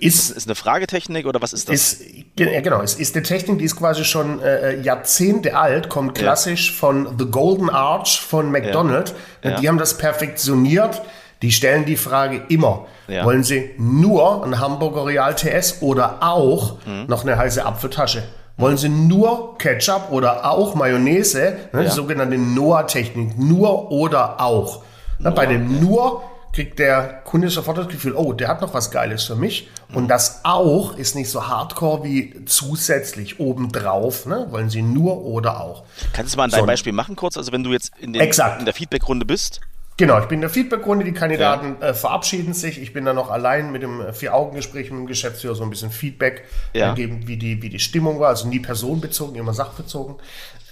Ist, 0.00 0.30
ist 0.30 0.46
eine 0.46 0.54
Fragetechnik 0.54 1.26
oder 1.26 1.40
was 1.40 1.54
ist 1.54 1.68
das? 1.68 1.74
Ist, 1.74 2.02
ja, 2.38 2.60
genau. 2.60 2.82
Es 2.82 2.94
ist 2.94 3.16
eine 3.16 3.22
Technik, 3.22 3.58
die 3.58 3.64
ist 3.64 3.76
quasi 3.76 4.04
schon 4.04 4.42
äh, 4.42 4.72
äh, 4.72 4.80
Jahrzehnte 4.82 5.56
alt, 5.56 5.88
kommt 5.88 6.14
klassisch 6.14 6.70
ja. 6.70 6.76
von 6.76 7.18
The 7.18 7.26
Golden 7.26 7.70
Arch 7.70 8.20
von 8.20 8.50
McDonald's. 8.50 9.14
Ja. 9.42 9.58
Die 9.58 9.68
haben 9.68 9.78
das 9.78 9.96
perfektioniert. 9.96 11.00
Die 11.42 11.52
stellen 11.52 11.86
die 11.86 11.96
Frage 11.96 12.42
immer: 12.48 12.86
Wollen 13.08 13.44
Sie 13.44 13.70
nur 13.78 14.44
ein 14.44 14.60
Hamburger 14.60 15.06
Real 15.06 15.34
TS 15.34 15.80
oder 15.80 16.18
auch 16.20 16.78
mhm. 16.86 17.06
noch 17.06 17.22
eine 17.22 17.38
heiße 17.38 17.64
Apfeltasche? 17.64 18.24
Wollen 18.58 18.78
Sie 18.78 18.88
nur 18.88 19.58
Ketchup 19.58 20.10
oder 20.10 20.50
auch 20.50 20.74
Mayonnaise, 20.74 21.56
ne, 21.72 21.84
die 21.84 21.90
sogenannte 21.90 22.38
Noah-Technik, 22.38 23.38
nur 23.38 23.90
oder 23.90 24.40
auch. 24.40 24.82
Ne, 25.18 25.30
bei 25.30 25.44
dem 25.44 25.80
nur 25.80 26.22
kriegt 26.56 26.78
der 26.78 27.20
Kunde 27.24 27.50
sofort 27.50 27.76
das 27.76 27.88
Gefühl, 27.88 28.14
oh, 28.14 28.32
der 28.32 28.48
hat 28.48 28.62
noch 28.62 28.72
was 28.72 28.90
Geiles 28.90 29.24
für 29.24 29.36
mich. 29.36 29.68
Und 29.92 30.04
mhm. 30.04 30.08
das 30.08 30.40
auch 30.42 30.96
ist 30.96 31.14
nicht 31.14 31.28
so 31.28 31.46
hardcore 31.46 32.02
wie 32.02 32.46
zusätzlich 32.46 33.38
obendrauf. 33.38 34.24
Ne? 34.24 34.46
Wollen 34.48 34.70
Sie 34.70 34.80
nur 34.80 35.22
oder 35.22 35.60
auch. 35.60 35.84
Kannst 36.14 36.32
du 36.32 36.38
mal 36.38 36.44
an 36.44 36.50
dein 36.50 36.60
so. 36.60 36.66
Beispiel 36.66 36.94
machen 36.94 37.14
kurz? 37.14 37.36
Also 37.36 37.52
wenn 37.52 37.62
du 37.62 37.72
jetzt 37.72 37.92
in, 37.98 38.14
den, 38.14 38.22
in 38.22 38.64
der 38.64 38.74
Feedback-Runde 38.74 39.26
bist 39.26 39.60
Genau, 39.98 40.18
ich 40.18 40.26
bin 40.26 40.38
in 40.38 40.40
der 40.42 40.50
Feedbackrunde, 40.50 41.06
die 41.06 41.12
Kandidaten 41.12 41.76
ja. 41.80 41.88
äh, 41.88 41.94
verabschieden 41.94 42.52
sich. 42.52 42.82
Ich 42.82 42.92
bin 42.92 43.06
da 43.06 43.14
noch 43.14 43.30
allein 43.30 43.72
mit 43.72 43.82
dem 43.82 44.02
äh, 44.02 44.12
Vier-Augen-Gespräch 44.12 44.90
mit 44.90 45.00
dem 45.00 45.06
Geschäftsführer 45.06 45.54
so 45.54 45.62
ein 45.62 45.70
bisschen 45.70 45.90
Feedback 45.90 46.44
ja. 46.74 46.92
geben, 46.92 47.26
wie 47.26 47.38
die, 47.38 47.62
wie 47.62 47.70
die 47.70 47.78
Stimmung 47.78 48.20
war. 48.20 48.28
Also 48.28 48.46
nie 48.46 48.60
personenbezogen, 48.60 49.36
immer 49.36 49.54
sachbezogen. 49.54 50.16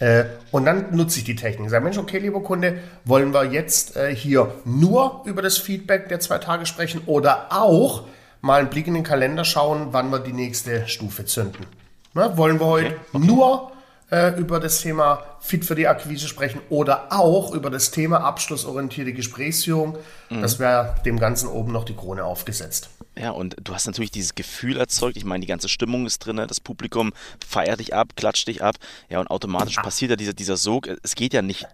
Äh, 0.01 0.25
und 0.51 0.65
dann 0.65 0.97
nutze 0.97 1.19
ich 1.19 1.25
die 1.25 1.37
Technik. 1.37 1.71
Sag, 1.71 1.83
Mensch, 1.85 1.99
okay, 1.99 2.19
lieber 2.19 2.43
Kunde, 2.43 2.79
wollen 3.05 3.33
wir 3.33 3.45
jetzt 3.45 3.97
äh, 3.97 4.15
hier 4.15 4.55
nur 4.65 5.23
über 5.25 5.41
das 5.41 5.59
Feedback 5.59 6.09
der 6.09 6.21
zwei 6.21 6.39
Tage 6.39 6.67
sprechen 6.67 7.03
oder 7.07 7.47
auch 7.51 8.05
mal 8.41 8.61
einen 8.61 8.71
Blick 8.71 8.87
in 8.87 8.95
den 8.95 9.05
Kalender 9.05 9.45
schauen, 9.45 9.89
wann 9.93 10.11
wir 10.11 10.19
die 10.19 10.33
nächste 10.33 10.87
Stufe 10.89 11.25
zünden? 11.25 11.67
Na, 12.13 12.37
wollen 12.37 12.61
wir 12.61 12.67
heute 12.67 12.87
okay. 12.87 12.97
Okay. 13.13 13.27
nur 13.27 13.73
äh, 14.11 14.39
über 14.39 14.61
das 14.61 14.81
Thema 14.81 15.23
Fit 15.41 15.65
für 15.65 15.75
die 15.75 15.87
Akquise 15.87 16.29
sprechen 16.29 16.61
oder 16.71 17.13
auch 17.13 17.53
über 17.53 17.71
das 17.71 17.91
Thema 17.91 18.19
abschlussorientierte 18.19 19.13
Gesprächsführung. 19.13 19.99
Mhm. 20.31 20.43
Das 20.43 20.59
wäre 20.59 20.95
dem 21.05 21.19
Ganzen 21.19 21.49
oben 21.49 21.73
noch 21.73 21.85
die 21.85 21.95
Krone 21.95 22.25
aufgesetzt. 22.25 22.91
Ja, 23.17 23.31
und 23.31 23.57
du 23.63 23.75
hast 23.75 23.87
natürlich 23.87 24.11
dieses 24.11 24.35
Gefühl 24.35 24.77
erzeugt. 24.77 25.17
Ich 25.17 25.25
meine, 25.25 25.41
die 25.41 25.47
ganze 25.47 25.69
Stimmung 25.69 26.05
ist 26.05 26.19
drin, 26.19 26.37
das 26.37 26.61
Publikum 26.61 27.13
feiert 27.47 27.79
dich 27.79 27.95
ab, 27.95 28.17
klatscht 28.17 28.49
dich 28.49 28.63
ab. 28.63 28.77
Ja, 29.09 29.21
und 29.21 29.29
automatisch 29.29 29.77
passiert 29.77 30.11
ja 30.11 30.17
dieser, 30.17 30.33
dieser 30.33 30.57
Sog. 30.57 30.89
Es 31.03 31.15
geht 31.15 31.33
ja 31.33 31.43
nicht, 31.43 31.67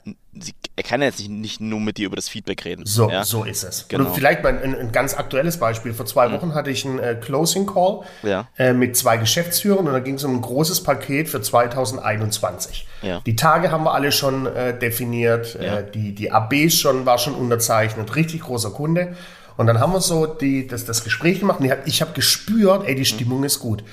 er 0.77 0.83
kann 0.85 1.01
ja 1.01 1.09
jetzt 1.09 1.19
nicht, 1.19 1.31
nicht 1.31 1.61
nur 1.61 1.81
mit 1.81 1.99
dir 1.99 2.07
über 2.07 2.17
das 2.17 2.29
Feedback 2.29 2.65
reden. 2.65 2.87
So, 2.87 3.11
ja? 3.11 3.25
so 3.25 3.45
ist 3.45 3.65
es. 3.65 3.87
Genau. 3.89 4.07
Und 4.07 4.15
vielleicht 4.15 4.43
mal 4.43 4.57
ein, 4.57 4.75
ein, 4.75 4.93
ganz 4.93 5.15
aktuelles 5.15 5.59
Beispiel. 5.59 5.93
Vor 5.93 6.07
zwei 6.07 6.29
mhm. 6.29 6.33
Wochen 6.35 6.55
hatte 6.55 6.71
ich 6.71 6.87
einen 6.87 6.99
äh, 7.01 7.17
Closing 7.21 7.67
Call 7.67 8.01
ja. 8.23 8.49
äh, 8.57 8.73
mit 8.73 8.97
zwei 8.97 9.17
Geschäftsführern 9.17 9.87
und 9.87 9.93
da 9.93 9.99
ging 9.99 10.15
es 10.15 10.25
um 10.25 10.37
ein 10.37 10.41
großes 10.41 10.83
Paket 10.85 11.29
für 11.29 11.43
2021. 11.43 12.87
Ja. 13.03 13.21
Die 13.27 13.35
Tage 13.35 13.73
haben 13.73 13.85
wir 13.85 13.93
alle 13.93 14.13
schon 14.13 14.47
äh, 14.47 14.79
definiert, 14.79 15.57
äh, 15.57 15.85
die, 15.93 16.15
die 16.15 16.31
ABs 16.31 16.75
schon, 16.75 17.07
war 17.07 17.19
schon 17.19 17.35
unterzeichnet, 17.35 18.15
richtig 18.15 18.43
großer 18.43 18.71
Kunde. 18.71 19.17
Und 19.57 19.67
dann 19.67 19.81
haben 19.81 19.93
wir 19.93 20.01
so 20.01 20.27
die, 20.27 20.67
das, 20.67 20.85
das 20.85 21.05
Gespräch 21.05 21.41
gemacht 21.41 21.61
und 21.61 21.71
ich 21.85 22.01
habe 22.01 22.13
gespürt, 22.13 22.87
ey, 22.87 22.95
die 22.95 23.05
Stimmung 23.05 23.45
ist 23.45 23.59
gut. 23.59 23.85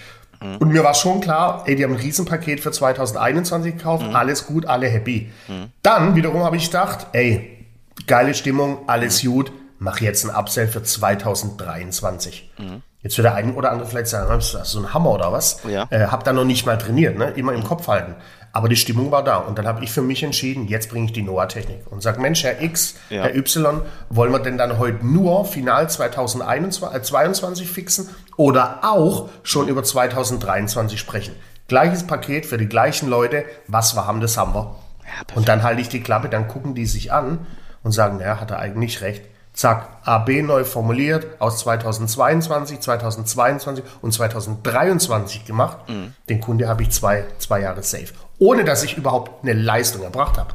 Mhm. 0.42 0.58
Und 0.58 0.70
mir 0.70 0.84
war 0.84 0.94
schon 0.94 1.22
klar, 1.22 1.64
ey, 1.66 1.76
die 1.76 1.84
haben 1.84 1.94
ein 1.94 2.00
Riesenpaket 2.00 2.60
für 2.60 2.72
2021 2.72 3.78
gekauft, 3.78 4.08
mhm. 4.08 4.16
alles 4.16 4.46
gut, 4.46 4.66
alle 4.66 4.88
happy. 4.88 5.32
Mhm. 5.48 5.72
Dann 5.82 6.16
wiederum 6.16 6.44
habe 6.44 6.58
ich 6.58 6.66
gedacht, 6.66 7.08
ey, 7.14 7.66
geile 8.06 8.34
Stimmung, 8.34 8.80
alles 8.88 9.24
mhm. 9.24 9.32
gut, 9.32 9.52
mach 9.80 10.02
jetzt 10.02 10.26
ein 10.26 10.36
Upsell 10.36 10.68
für 10.68 10.84
2023. 10.84 12.52
Mhm. 12.58 12.82
Jetzt 13.04 13.18
wird 13.18 13.26
der 13.26 13.36
ein 13.36 13.54
oder 13.54 13.72
andere 13.72 13.88
vielleicht 13.88 14.08
sagen, 14.08 14.28
das 14.30 14.54
ist 14.54 14.72
so 14.72 14.80
ein 14.80 14.94
Hammer 14.94 15.12
oder 15.12 15.32
was? 15.32 15.62
Ja. 15.68 15.88
Äh, 15.92 16.08
hab 16.08 16.24
da 16.24 16.34
noch 16.34 16.44
nicht 16.44 16.66
mal 16.66 16.78
trainiert, 16.78 17.18
ne? 17.18 17.30
immer 17.36 17.54
im. 17.54 17.64
Kopf 17.64 17.88
halten. 17.88 18.16
Aber 18.58 18.70
die 18.70 18.76
Stimmung 18.76 19.12
war 19.12 19.24
da. 19.24 19.38
Und 19.38 19.60
dann 19.60 19.68
habe 19.68 19.84
ich 19.84 19.92
für 19.92 20.02
mich 20.02 20.24
entschieden, 20.24 20.68
jetzt 20.68 20.90
bringe 20.90 21.06
ich 21.06 21.14
die 21.14 21.22
NOAA-Technik. 21.22 21.92
Und 21.92 22.02
sage, 22.02 22.20
Mensch, 22.20 22.44
Herr 22.44 22.60
X, 22.60 22.96
ja. 23.12 23.22
Herr 23.22 23.36
Y, 23.36 23.84
wollen 24.10 24.32
wir 24.32 24.40
denn 24.40 24.58
dann 24.58 24.80
heute 24.80 25.06
nur 25.06 25.46
final 25.46 25.88
2022 25.88 27.66
äh, 27.68 27.70
fixen 27.72 28.10
oder 28.36 28.80
auch 28.82 29.30
schon 29.44 29.68
über 29.68 29.84
2023 29.84 31.00
sprechen? 31.00 31.36
Gleiches 31.68 32.08
Paket 32.08 32.48
für 32.48 32.58
die 32.58 32.66
gleichen 32.66 33.10
Leute. 33.10 33.46
Was 33.68 33.96
wir 33.96 34.08
haben, 34.08 34.22
das 34.22 34.38
haben 34.38 34.56
wir. 34.56 34.76
Ja, 35.04 35.36
und 35.36 35.48
dann 35.48 35.62
halte 35.62 35.82
ich 35.82 35.90
die 35.90 36.02
Klappe, 36.02 36.28
dann 36.28 36.48
gucken 36.48 36.74
die 36.74 36.88
sich 36.88 37.14
an 37.14 37.46
und 37.84 37.92
sagen, 37.92 38.18
naja, 38.18 38.40
hat 38.40 38.50
er 38.50 38.58
eigentlich 38.58 39.02
recht. 39.02 39.24
Zack, 39.58 39.90
AB 40.04 40.44
neu 40.44 40.64
formuliert, 40.64 41.26
aus 41.40 41.58
2022, 41.60 42.80
2022 42.80 43.84
und 44.02 44.14
2023 44.14 45.46
gemacht. 45.46 45.78
Mhm. 45.90 46.14
Den 46.30 46.40
Kunde 46.40 46.70
habe 46.70 46.84
ich 46.84 46.92
zwei, 46.92 47.26
zwei 47.40 47.62
Jahre 47.62 47.84
safe 47.84 48.14
ohne 48.40 48.64
dass 48.64 48.84
ich 48.84 48.98
überhaupt 48.98 49.44
eine 49.44 49.54
Leistung 49.54 50.04
erbracht 50.04 50.38
habe. 50.38 50.54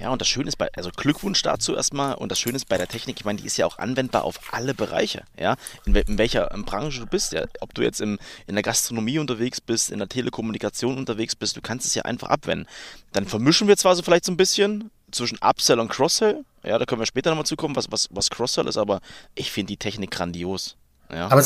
Ja, 0.00 0.08
und 0.08 0.22
das 0.22 0.28
Schöne 0.28 0.48
ist 0.48 0.56
bei, 0.56 0.68
also 0.74 0.88
Glückwunsch 0.96 1.42
dazu 1.42 1.76
erstmal, 1.76 2.14
und 2.14 2.32
das 2.32 2.38
Schöne 2.38 2.56
ist 2.56 2.70
bei 2.70 2.78
der 2.78 2.88
Technik, 2.88 3.18
ich 3.18 3.24
meine, 3.26 3.38
die 3.38 3.46
ist 3.46 3.58
ja 3.58 3.66
auch 3.66 3.78
anwendbar 3.78 4.24
auf 4.24 4.40
alle 4.50 4.72
Bereiche, 4.72 5.24
ja, 5.38 5.56
in, 5.84 5.94
in 5.94 6.16
welcher 6.16 6.46
Branche 6.64 7.00
du 7.00 7.06
bist, 7.06 7.34
ja, 7.34 7.44
ob 7.60 7.74
du 7.74 7.82
jetzt 7.82 8.00
im, 8.00 8.18
in 8.46 8.54
der 8.54 8.62
Gastronomie 8.62 9.18
unterwegs 9.18 9.60
bist, 9.60 9.90
in 9.90 9.98
der 9.98 10.08
Telekommunikation 10.08 10.96
unterwegs 10.96 11.36
bist, 11.36 11.58
du 11.58 11.60
kannst 11.60 11.86
es 11.86 11.94
ja 11.94 12.02
einfach 12.04 12.30
abwenden. 12.30 12.66
Dann 13.12 13.26
vermischen 13.26 13.68
wir 13.68 13.76
zwar 13.76 13.94
so 13.94 14.02
vielleicht 14.02 14.24
so 14.24 14.32
ein 14.32 14.38
bisschen 14.38 14.90
zwischen 15.10 15.38
Upsell 15.42 15.80
und 15.80 15.88
Cross-Sell, 15.88 16.44
ja, 16.62 16.78
da 16.78 16.84
können 16.84 17.00
wir 17.00 17.06
später 17.06 17.30
nochmal 17.30 17.46
zukommen, 17.46 17.76
was, 17.76 17.90
was, 17.90 18.08
was 18.10 18.30
Cross-Sell 18.30 18.66
ist, 18.66 18.76
aber 18.76 19.00
ich 19.34 19.50
finde 19.50 19.68
die 19.68 19.76
Technik 19.76 20.10
grandios. 20.10 20.76
Ja. 21.12 21.26
Aber 21.28 21.42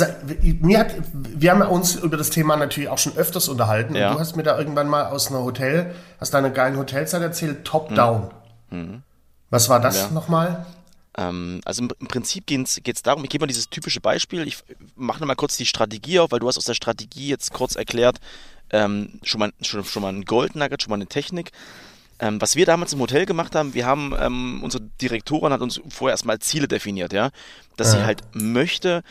mir 0.61 0.79
hat, 0.79 0.95
wir 1.13 1.51
haben 1.51 1.63
uns 1.63 1.95
über 1.95 2.17
das 2.17 2.31
Thema 2.31 2.57
natürlich 2.57 2.91
auch 2.91 2.99
schon 2.99 3.17
öfters 3.17 3.49
unterhalten. 3.49 3.95
Ja. 3.95 4.09
Und 4.09 4.17
du 4.17 4.21
hast 4.21 4.37
mir 4.37 4.43
da 4.43 4.59
irgendwann 4.59 4.89
mal 4.89 5.07
aus 5.07 5.29
einer 5.29 5.43
Hotel, 5.43 5.95
aus 6.21 6.31
deiner 6.31 6.51
geilen 6.51 6.77
Hotelzeit 6.77 7.23
erzählt, 7.23 7.65
Top-Down. 7.65 8.31
Mhm. 8.71 9.03
Was 9.49 9.69
war 9.69 9.81
das 9.81 9.97
ja. 9.97 10.11
nochmal? 10.11 10.67
Ähm, 11.17 11.61
also 11.65 11.83
im, 11.83 11.91
im 11.99 12.09
Prinzip 12.09 12.47
geht 12.47 12.67
es 12.69 13.03
darum, 13.03 13.25
ich 13.25 13.31
gebe 13.31 13.43
mal 13.43 13.47
dieses 13.47 13.71
typische 13.71 14.01
Beispiel, 14.01 14.47
ich 14.47 14.59
mache 14.97 15.21
nochmal 15.21 15.37
kurz 15.37 15.57
die 15.57 15.67
Strategie 15.67 16.19
auf, 16.19 16.33
weil 16.33 16.41
du 16.41 16.49
hast 16.49 16.59
aus 16.59 16.65
der 16.65 16.75
Strategie 16.75 17.29
jetzt 17.29 17.53
kurz 17.53 17.77
erklärt, 17.77 18.19
ähm, 18.71 19.21
schon, 19.23 19.39
mal, 19.39 19.53
schon, 19.63 19.85
schon 19.85 20.03
mal 20.03 20.13
ein 20.13 20.25
Gold 20.25 20.57
Nugget, 20.57 20.83
schon 20.83 20.91
mal 20.91 20.97
eine 20.97 21.07
Technik. 21.07 21.53
Ähm, 22.19 22.41
was 22.41 22.57
wir 22.57 22.67
damals 22.67 22.93
im 22.93 23.01
Hotel 23.01 23.27
gemacht 23.27 23.55
haben, 23.55 23.75
wir 23.75 23.87
haben, 23.87 24.15
ähm, 24.19 24.63
unsere 24.63 24.85
Direktorin 25.01 25.53
hat 25.53 25.61
uns 25.61 25.81
vorher 25.89 26.13
erstmal 26.13 26.39
Ziele 26.39 26.69
definiert, 26.69 27.13
ja, 27.13 27.31
dass 27.77 27.93
ja. 27.93 27.99
sie 27.99 28.05
halt 28.05 28.23
möchte, 28.33 29.03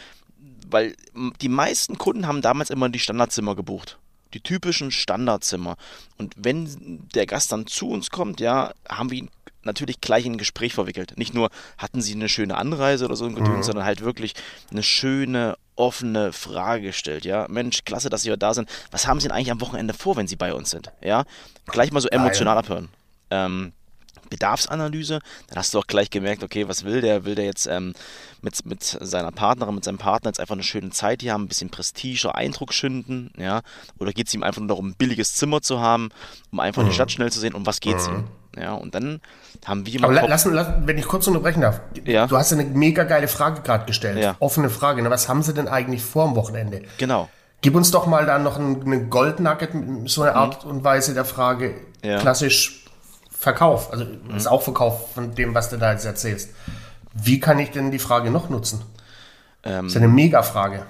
weil 0.69 0.95
die 1.41 1.49
meisten 1.49 1.97
Kunden 1.97 2.27
haben 2.27 2.41
damals 2.41 2.69
immer 2.69 2.89
die 2.89 2.99
Standardzimmer 2.99 3.55
gebucht 3.55 3.99
die 4.33 4.41
typischen 4.41 4.91
Standardzimmer. 4.91 5.77
Und 6.17 6.33
wenn 6.37 7.07
der 7.13 7.25
Gast 7.25 7.51
dann 7.51 7.67
zu 7.67 7.89
uns 7.89 8.09
kommt, 8.09 8.39
ja, 8.39 8.73
haben 8.89 9.11
wir 9.11 9.19
ihn 9.19 9.29
natürlich 9.65 10.01
gleich 10.01 10.25
in 10.25 10.33
ein 10.33 10.37
Gespräch 10.37 10.73
verwickelt. 10.73 11.17
Nicht 11.17 11.33
nur 11.33 11.49
hatten 11.77 12.01
sie 12.01 12.13
eine 12.13 12.29
schöne 12.29 12.57
Anreise 12.57 13.05
oder 13.05 13.15
so 13.15 13.25
ein 13.25 13.35
Gedöns, 13.35 13.57
mhm. 13.57 13.63
sondern 13.63 13.85
halt 13.85 14.01
wirklich 14.01 14.33
eine 14.71 14.83
schöne, 14.83 15.57
offene 15.75 16.33
Frage 16.33 16.83
gestellt. 16.87 17.25
Ja, 17.25 17.47
Mensch, 17.49 17.83
klasse, 17.83 18.09
dass 18.09 18.23
Sie 18.23 18.29
heute 18.29 18.39
da 18.39 18.53
sind. 18.53 18.69
Was 18.91 19.07
haben 19.07 19.19
Sie 19.19 19.27
denn 19.27 19.35
eigentlich 19.35 19.51
am 19.51 19.61
Wochenende 19.61 19.93
vor, 19.93 20.15
wenn 20.15 20.27
Sie 20.27 20.35
bei 20.35 20.53
uns 20.53 20.69
sind? 20.69 20.91
Ja, 21.01 21.25
gleich 21.65 21.91
mal 21.91 22.01
so 22.01 22.09
emotional 22.09 22.57
abhören. 22.57 22.89
Ähm, 23.29 23.73
Bedarfsanalyse, 24.29 25.19
dann 25.47 25.57
hast 25.57 25.73
du 25.73 25.79
auch 25.79 25.87
gleich 25.87 26.09
gemerkt, 26.09 26.43
okay, 26.43 26.67
was 26.67 26.85
will 26.85 27.01
der? 27.01 27.25
Will 27.25 27.35
der 27.35 27.45
jetzt 27.45 27.67
ähm, 27.67 27.93
mit, 28.41 28.65
mit 28.65 28.83
seiner 28.83 29.31
Partnerin, 29.31 29.75
mit 29.75 29.83
seinem 29.83 29.97
Partner 29.99 30.29
jetzt 30.29 30.39
einfach 30.39 30.55
eine 30.55 30.63
schöne 30.63 30.89
Zeit 30.89 31.21
hier 31.21 31.33
haben, 31.33 31.43
ein 31.43 31.47
bisschen 31.47 31.69
Prestige, 31.69 32.33
Eindruck 32.33 32.73
schinden, 32.73 33.31
ja? 33.37 33.61
Oder 33.99 34.11
geht 34.11 34.27
es 34.27 34.33
ihm 34.33 34.43
einfach 34.43 34.59
nur 34.59 34.69
darum, 34.69 34.89
ein 34.89 34.95
billiges 34.95 35.35
Zimmer 35.35 35.61
zu 35.61 35.79
haben, 35.79 36.09
um 36.51 36.59
einfach 36.59 36.83
mhm. 36.83 36.87
die 36.87 36.93
Stadt 36.93 37.11
schnell 37.11 37.31
zu 37.31 37.39
sehen? 37.39 37.53
Um 37.53 37.65
was 37.65 37.79
geht 37.79 37.97
es 37.97 38.07
mhm. 38.07 38.15
ihm? 38.15 38.27
Ja, 38.59 38.73
und 38.73 38.93
dann 38.93 39.19
haben 39.65 39.85
wir. 39.85 40.03
Aber 40.03 40.13
lass, 40.13 40.45
lass, 40.45 40.67
wenn 40.85 40.97
ich 40.97 41.07
kurz 41.07 41.27
unterbrechen 41.27 41.61
darf. 41.61 41.81
Ja. 42.05 42.27
Du 42.27 42.37
hast 42.37 42.53
eine 42.53 42.63
mega 42.63 43.03
geile 43.03 43.27
Frage 43.27 43.61
gerade 43.61 43.85
gestellt. 43.85 44.17
Ja. 44.17 44.35
Offene 44.39 44.69
Frage. 44.69 45.01
Ne? 45.01 45.09
Was 45.09 45.27
haben 45.27 45.41
sie 45.41 45.53
denn 45.53 45.67
eigentlich 45.67 46.03
vor 46.03 46.25
am 46.25 46.35
Wochenende? 46.35 46.83
Genau. 46.97 47.29
Gib 47.61 47.75
uns 47.75 47.91
doch 47.91 48.07
mal 48.07 48.25
da 48.25 48.39
noch 48.39 48.59
eine 48.59 49.05
Goldnugget, 49.07 49.71
so 50.05 50.21
eine 50.21 50.31
mhm. 50.31 50.37
Art 50.37 50.65
mhm. 50.65 50.71
und 50.71 50.83
Weise 50.83 51.13
der 51.13 51.25
Frage. 51.25 51.75
Ja. 52.03 52.19
Klassisch 52.19 52.83
Verkauf, 53.31 53.91
also 53.91 54.05
mhm. 54.05 54.37
ist 54.37 54.47
auch 54.47 54.61
Verkauf 54.61 55.13
von 55.13 55.35
dem, 55.35 55.53
was 55.53 55.69
du 55.69 55.77
da 55.77 55.91
jetzt 55.91 56.05
erzählst. 56.05 56.51
Wie 57.13 57.39
kann 57.39 57.59
ich 57.59 57.71
denn 57.71 57.91
die 57.91 57.99
Frage 57.99 58.31
noch 58.31 58.49
nutzen? 58.49 58.81
Ähm, 59.63 59.85
das 59.85 59.93
ist 59.93 59.97
eine 59.97 60.07
Mega-Frage. 60.07 60.85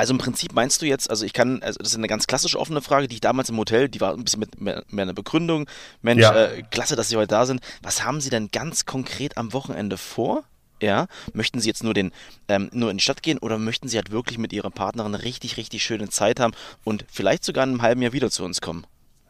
Also 0.00 0.14
im 0.14 0.18
Prinzip 0.18 0.54
meinst 0.54 0.80
du 0.80 0.86
jetzt, 0.86 1.10
also 1.10 1.26
ich 1.26 1.34
kann, 1.34 1.62
also 1.62 1.78
das 1.78 1.88
ist 1.88 1.98
eine 1.98 2.06
ganz 2.06 2.26
klassische 2.26 2.58
offene 2.58 2.80
Frage, 2.80 3.06
die 3.06 3.16
ich 3.16 3.20
damals 3.20 3.50
im 3.50 3.58
Hotel, 3.58 3.90
die 3.90 4.00
war 4.00 4.14
ein 4.14 4.24
bisschen 4.24 4.40
mit 4.40 4.58
mehr, 4.58 4.82
mehr 4.88 5.02
eine 5.02 5.12
Begründung. 5.12 5.68
Mensch, 6.00 6.22
ja. 6.22 6.46
äh, 6.46 6.62
klasse, 6.70 6.96
dass 6.96 7.10
Sie 7.10 7.16
heute 7.18 7.26
da 7.26 7.44
sind. 7.44 7.60
Was 7.82 8.02
haben 8.02 8.22
Sie 8.22 8.30
denn 8.30 8.48
ganz 8.50 8.86
konkret 8.86 9.36
am 9.36 9.52
Wochenende 9.52 9.98
vor? 9.98 10.44
Ja, 10.80 11.06
möchten 11.34 11.60
Sie 11.60 11.68
jetzt 11.68 11.84
nur 11.84 11.92
den 11.92 12.12
ähm, 12.48 12.70
nur 12.72 12.90
in 12.90 12.96
die 12.96 13.02
Stadt 13.02 13.22
gehen 13.22 13.36
oder 13.36 13.58
möchten 13.58 13.88
Sie 13.88 13.98
halt 13.98 14.10
wirklich 14.10 14.38
mit 14.38 14.54
Ihrer 14.54 14.70
Partnerin 14.70 15.14
eine 15.14 15.22
richtig 15.22 15.58
richtig 15.58 15.82
schöne 15.82 16.08
Zeit 16.08 16.40
haben 16.40 16.54
und 16.82 17.04
vielleicht 17.12 17.44
sogar 17.44 17.64
in 17.64 17.70
einem 17.72 17.82
halben 17.82 18.00
Jahr 18.00 18.14
wieder 18.14 18.30
zu 18.30 18.42
uns 18.42 18.62
kommen? 18.62 18.86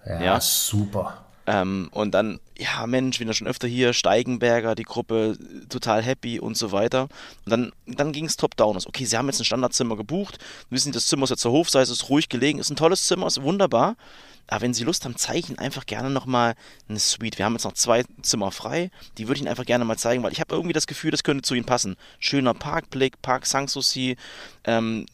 Ja, 0.06 0.22
ja? 0.22 0.40
super. 0.40 1.24
Ähm, 1.50 1.88
und 1.90 2.12
dann, 2.12 2.38
ja, 2.56 2.86
Mensch, 2.86 3.18
sind 3.18 3.34
schon 3.34 3.48
öfter 3.48 3.66
hier, 3.66 3.92
Steigenberger, 3.92 4.76
die 4.76 4.84
Gruppe, 4.84 5.36
total 5.68 6.00
happy 6.00 6.38
und 6.38 6.56
so 6.56 6.70
weiter. 6.70 7.08
Und 7.44 7.50
dann, 7.50 7.72
dann 7.86 8.12
ging 8.12 8.26
es 8.26 8.36
top-down. 8.36 8.76
Okay, 8.86 9.04
sie 9.04 9.18
haben 9.18 9.26
jetzt 9.26 9.40
ein 9.40 9.44
Standardzimmer 9.44 9.96
gebucht, 9.96 10.38
wissen, 10.68 10.92
das 10.92 11.08
Zimmer 11.08 11.24
ist 11.24 11.30
jetzt 11.30 11.40
zur 11.40 11.50
Hofseite, 11.50 11.90
ist 11.90 12.08
ruhig 12.08 12.28
gelegen, 12.28 12.60
ist 12.60 12.70
ein 12.70 12.76
tolles 12.76 13.04
Zimmer, 13.04 13.26
ist 13.26 13.42
wunderbar. 13.42 13.96
Aber 14.50 14.62
wenn 14.62 14.74
Sie 14.74 14.82
Lust 14.82 15.04
haben, 15.04 15.16
zeige 15.16 15.38
ich 15.38 15.48
Ihnen 15.48 15.58
einfach 15.58 15.86
gerne 15.86 16.10
nochmal 16.10 16.54
eine 16.88 16.98
Suite. 16.98 17.38
Wir 17.38 17.44
haben 17.44 17.52
jetzt 17.52 17.64
noch 17.64 17.72
zwei 17.72 18.04
Zimmer 18.20 18.50
frei. 18.50 18.90
Die 19.16 19.28
würde 19.28 19.36
ich 19.36 19.42
Ihnen 19.42 19.48
einfach 19.48 19.64
gerne 19.64 19.84
mal 19.84 19.96
zeigen, 19.96 20.24
weil 20.24 20.32
ich 20.32 20.40
habe 20.40 20.54
irgendwie 20.54 20.72
das 20.72 20.88
Gefühl, 20.88 21.12
das 21.12 21.22
könnte 21.22 21.42
zu 21.42 21.54
Ihnen 21.54 21.64
passen. 21.64 21.96
Schöner 22.18 22.52
Parkblick, 22.52 23.22
Park 23.22 23.46
Sanssouci, 23.46 24.16
ähm, 24.64 25.06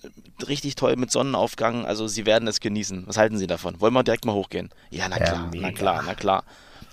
richtig 0.48 0.74
toll 0.74 0.96
mit 0.96 1.10
Sonnenaufgang. 1.10 1.84
Also 1.84 2.08
Sie 2.08 2.24
werden 2.24 2.48
es 2.48 2.60
genießen. 2.60 3.06
Was 3.06 3.18
halten 3.18 3.36
Sie 3.36 3.46
davon? 3.46 3.78
Wollen 3.80 3.92
wir 3.92 4.02
direkt 4.02 4.24
mal 4.24 4.32
hochgehen? 4.32 4.70
Ja, 4.90 5.08
na 5.08 5.18
klar, 5.18 5.50
ja, 5.52 5.60
na 5.60 5.72
klar, 5.72 6.02
na 6.04 6.14
klar. 6.14 6.44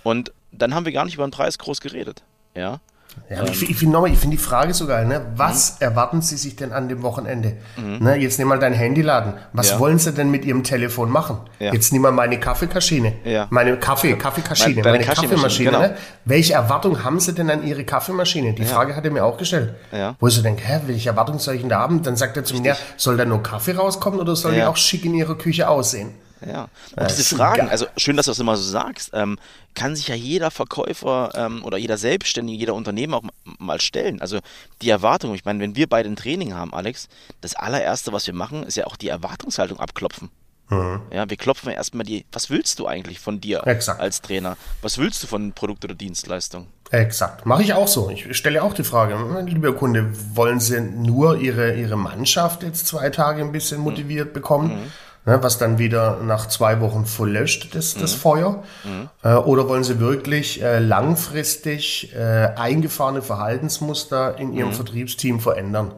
Und 0.03 0.33
dann 0.51 0.75
haben 0.75 0.85
wir 0.85 0.91
gar 0.91 1.05
nicht 1.05 1.15
über 1.15 1.25
den 1.25 1.31
Preis 1.31 1.57
groß 1.57 1.79
geredet. 1.79 2.23
Ja. 2.55 2.81
Ja, 3.29 3.39
ähm, 3.39 3.45
ich, 3.51 3.69
ich 3.69 3.77
finde 3.77 4.03
find 4.15 4.33
die 4.33 4.37
Frage 4.37 4.73
so 4.73 4.87
geil, 4.87 5.05
ne? 5.05 5.21
was 5.35 5.79
mhm. 5.79 5.87
erwarten 5.87 6.21
Sie 6.21 6.37
sich 6.37 6.55
denn 6.55 6.71
an 6.71 6.89
dem 6.89 7.01
Wochenende? 7.03 7.53
Mhm. 7.77 7.97
Ne, 7.99 8.15
jetzt 8.15 8.39
nehmen 8.39 8.51
wir 8.51 8.57
dein 8.57 8.73
Handyladen. 8.73 9.33
Was 9.53 9.71
ja. 9.71 9.79
wollen 9.79 9.99
Sie 9.99 10.11
denn 10.11 10.31
mit 10.31 10.45
Ihrem 10.45 10.63
Telefon 10.63 11.09
machen? 11.09 11.37
Ja. 11.59 11.73
Jetzt 11.73 11.91
nehmen 11.93 12.03
wir 12.03 12.11
meine 12.11 12.39
Kaffeekaschine. 12.39 13.13
Ja. 13.23 13.47
Meine 13.49 13.77
Kaffee, 13.77 14.13
Kaffeekaschine, 14.13 14.81
meine, 14.83 14.99
meine 14.99 15.05
Kaffeemaschine. 15.05 15.69
Genau. 15.69 15.81
Ne? 15.81 15.95
Welche 16.25 16.53
Erwartung 16.53 17.03
haben 17.03 17.19
Sie 17.19 17.33
denn 17.33 17.49
an 17.49 17.65
Ihre 17.65 17.83
Kaffeemaschine? 17.83 18.53
Die 18.53 18.65
Frage 18.65 18.95
hat 18.95 19.05
er 19.05 19.11
mir 19.11 19.23
auch 19.23 19.37
gestellt. 19.37 19.73
Wo 20.19 20.27
ich 20.27 20.33
so 20.33 20.41
denke, 20.41 20.63
hä, 20.63 20.81
welche 20.85 21.09
Erwartung 21.09 21.39
soll 21.39 21.55
ich 21.55 21.61
denn 21.61 21.69
da 21.69 21.79
haben? 21.79 22.03
Dann 22.03 22.15
sagt 22.15 22.37
er 22.37 22.43
zu 22.43 22.55
mir, 22.55 22.75
soll 22.97 23.17
da 23.17 23.25
nur 23.25 23.43
Kaffee 23.43 23.73
rauskommen 23.73 24.19
oder 24.19 24.35
soll 24.35 24.53
die 24.55 24.63
auch 24.63 24.77
schick 24.77 25.05
in 25.05 25.13
Ihrer 25.13 25.35
Küche 25.35 25.67
aussehen? 25.67 26.11
Ja. 26.45 26.67
Und 26.95 27.09
diese 27.09 27.35
Fragen, 27.35 27.69
also 27.69 27.85
schön, 27.97 28.17
dass 28.17 28.25
du 28.25 28.31
das 28.31 28.39
immer 28.39 28.57
so 28.57 28.63
sagst, 28.63 29.11
ähm, 29.13 29.37
kann 29.73 29.95
sich 29.95 30.07
ja 30.07 30.15
jeder 30.15 30.51
Verkäufer 30.51 31.31
ähm, 31.35 31.63
oder 31.63 31.77
jeder 31.77 31.97
Selbstständige, 31.97 32.59
jeder 32.59 32.73
Unternehmer 32.73 33.17
auch 33.17 33.23
mal 33.59 33.81
stellen. 33.81 34.21
Also 34.21 34.39
die 34.81 34.89
Erwartung, 34.89 35.33
ich 35.33 35.45
meine, 35.45 35.59
wenn 35.59 35.75
wir 35.75 35.87
beide 35.87 36.09
ein 36.09 36.15
Training 36.15 36.53
haben, 36.53 36.73
Alex, 36.73 37.07
das 37.41 37.55
allererste, 37.55 38.13
was 38.13 38.27
wir 38.27 38.33
machen, 38.33 38.63
ist 38.63 38.77
ja 38.77 38.85
auch 38.85 38.95
die 38.95 39.07
Erwartungshaltung 39.07 39.79
abklopfen. 39.79 40.29
Mhm. 40.69 41.01
Ja, 41.11 41.29
wir 41.29 41.37
klopfen 41.37 41.69
ja 41.69 41.75
erstmal 41.75 42.05
die, 42.05 42.25
was 42.31 42.49
willst 42.49 42.79
du 42.79 42.87
eigentlich 42.87 43.19
von 43.19 43.41
dir 43.41 43.65
Exakt. 43.65 43.99
als 43.99 44.21
Trainer? 44.21 44.57
Was 44.81 44.97
willst 44.97 45.21
du 45.23 45.27
von 45.27 45.51
Produkt 45.53 45.83
oder 45.83 45.93
Dienstleistung? 45.93 46.67
Exakt. 46.89 47.45
Mache 47.45 47.63
ich 47.63 47.73
auch 47.73 47.87
so. 47.87 48.09
Ich 48.09 48.37
stelle 48.37 48.61
auch 48.61 48.73
die 48.73 48.83
Frage, 48.83 49.17
lieber 49.47 49.73
Kunde, 49.73 50.11
wollen 50.35 50.59
Sie 50.59 50.79
nur 50.79 51.39
Ihre, 51.39 51.73
Ihre 51.73 51.97
Mannschaft 51.97 52.63
jetzt 52.63 52.87
zwei 52.87 53.09
Tage 53.09 53.41
ein 53.41 53.51
bisschen 53.51 53.81
motiviert 53.81 54.29
mhm. 54.29 54.33
bekommen? 54.33 54.67
Mhm 54.83 54.91
ne, 55.25 55.41
was 55.41 55.57
dann 55.57 55.77
wieder 55.77 56.19
nach 56.21 56.47
zwei 56.47 56.79
Wochen 56.81 57.05
verlöscht, 57.05 57.75
das, 57.75 57.93
das 57.93 58.15
mhm. 58.15 58.19
Feuer? 58.19 58.63
Mhm. 58.83 59.09
Äh, 59.23 59.35
oder 59.35 59.67
wollen 59.67 59.83
Sie 59.83 59.99
wirklich 59.99 60.61
äh, 60.61 60.79
langfristig 60.79 62.13
äh, 62.13 62.49
eingefahrene 62.55 63.21
Verhaltensmuster 63.21 64.37
in 64.37 64.53
Ihrem 64.53 64.69
mhm. 64.69 64.73
Vertriebsteam 64.73 65.39
verändern? 65.39 65.93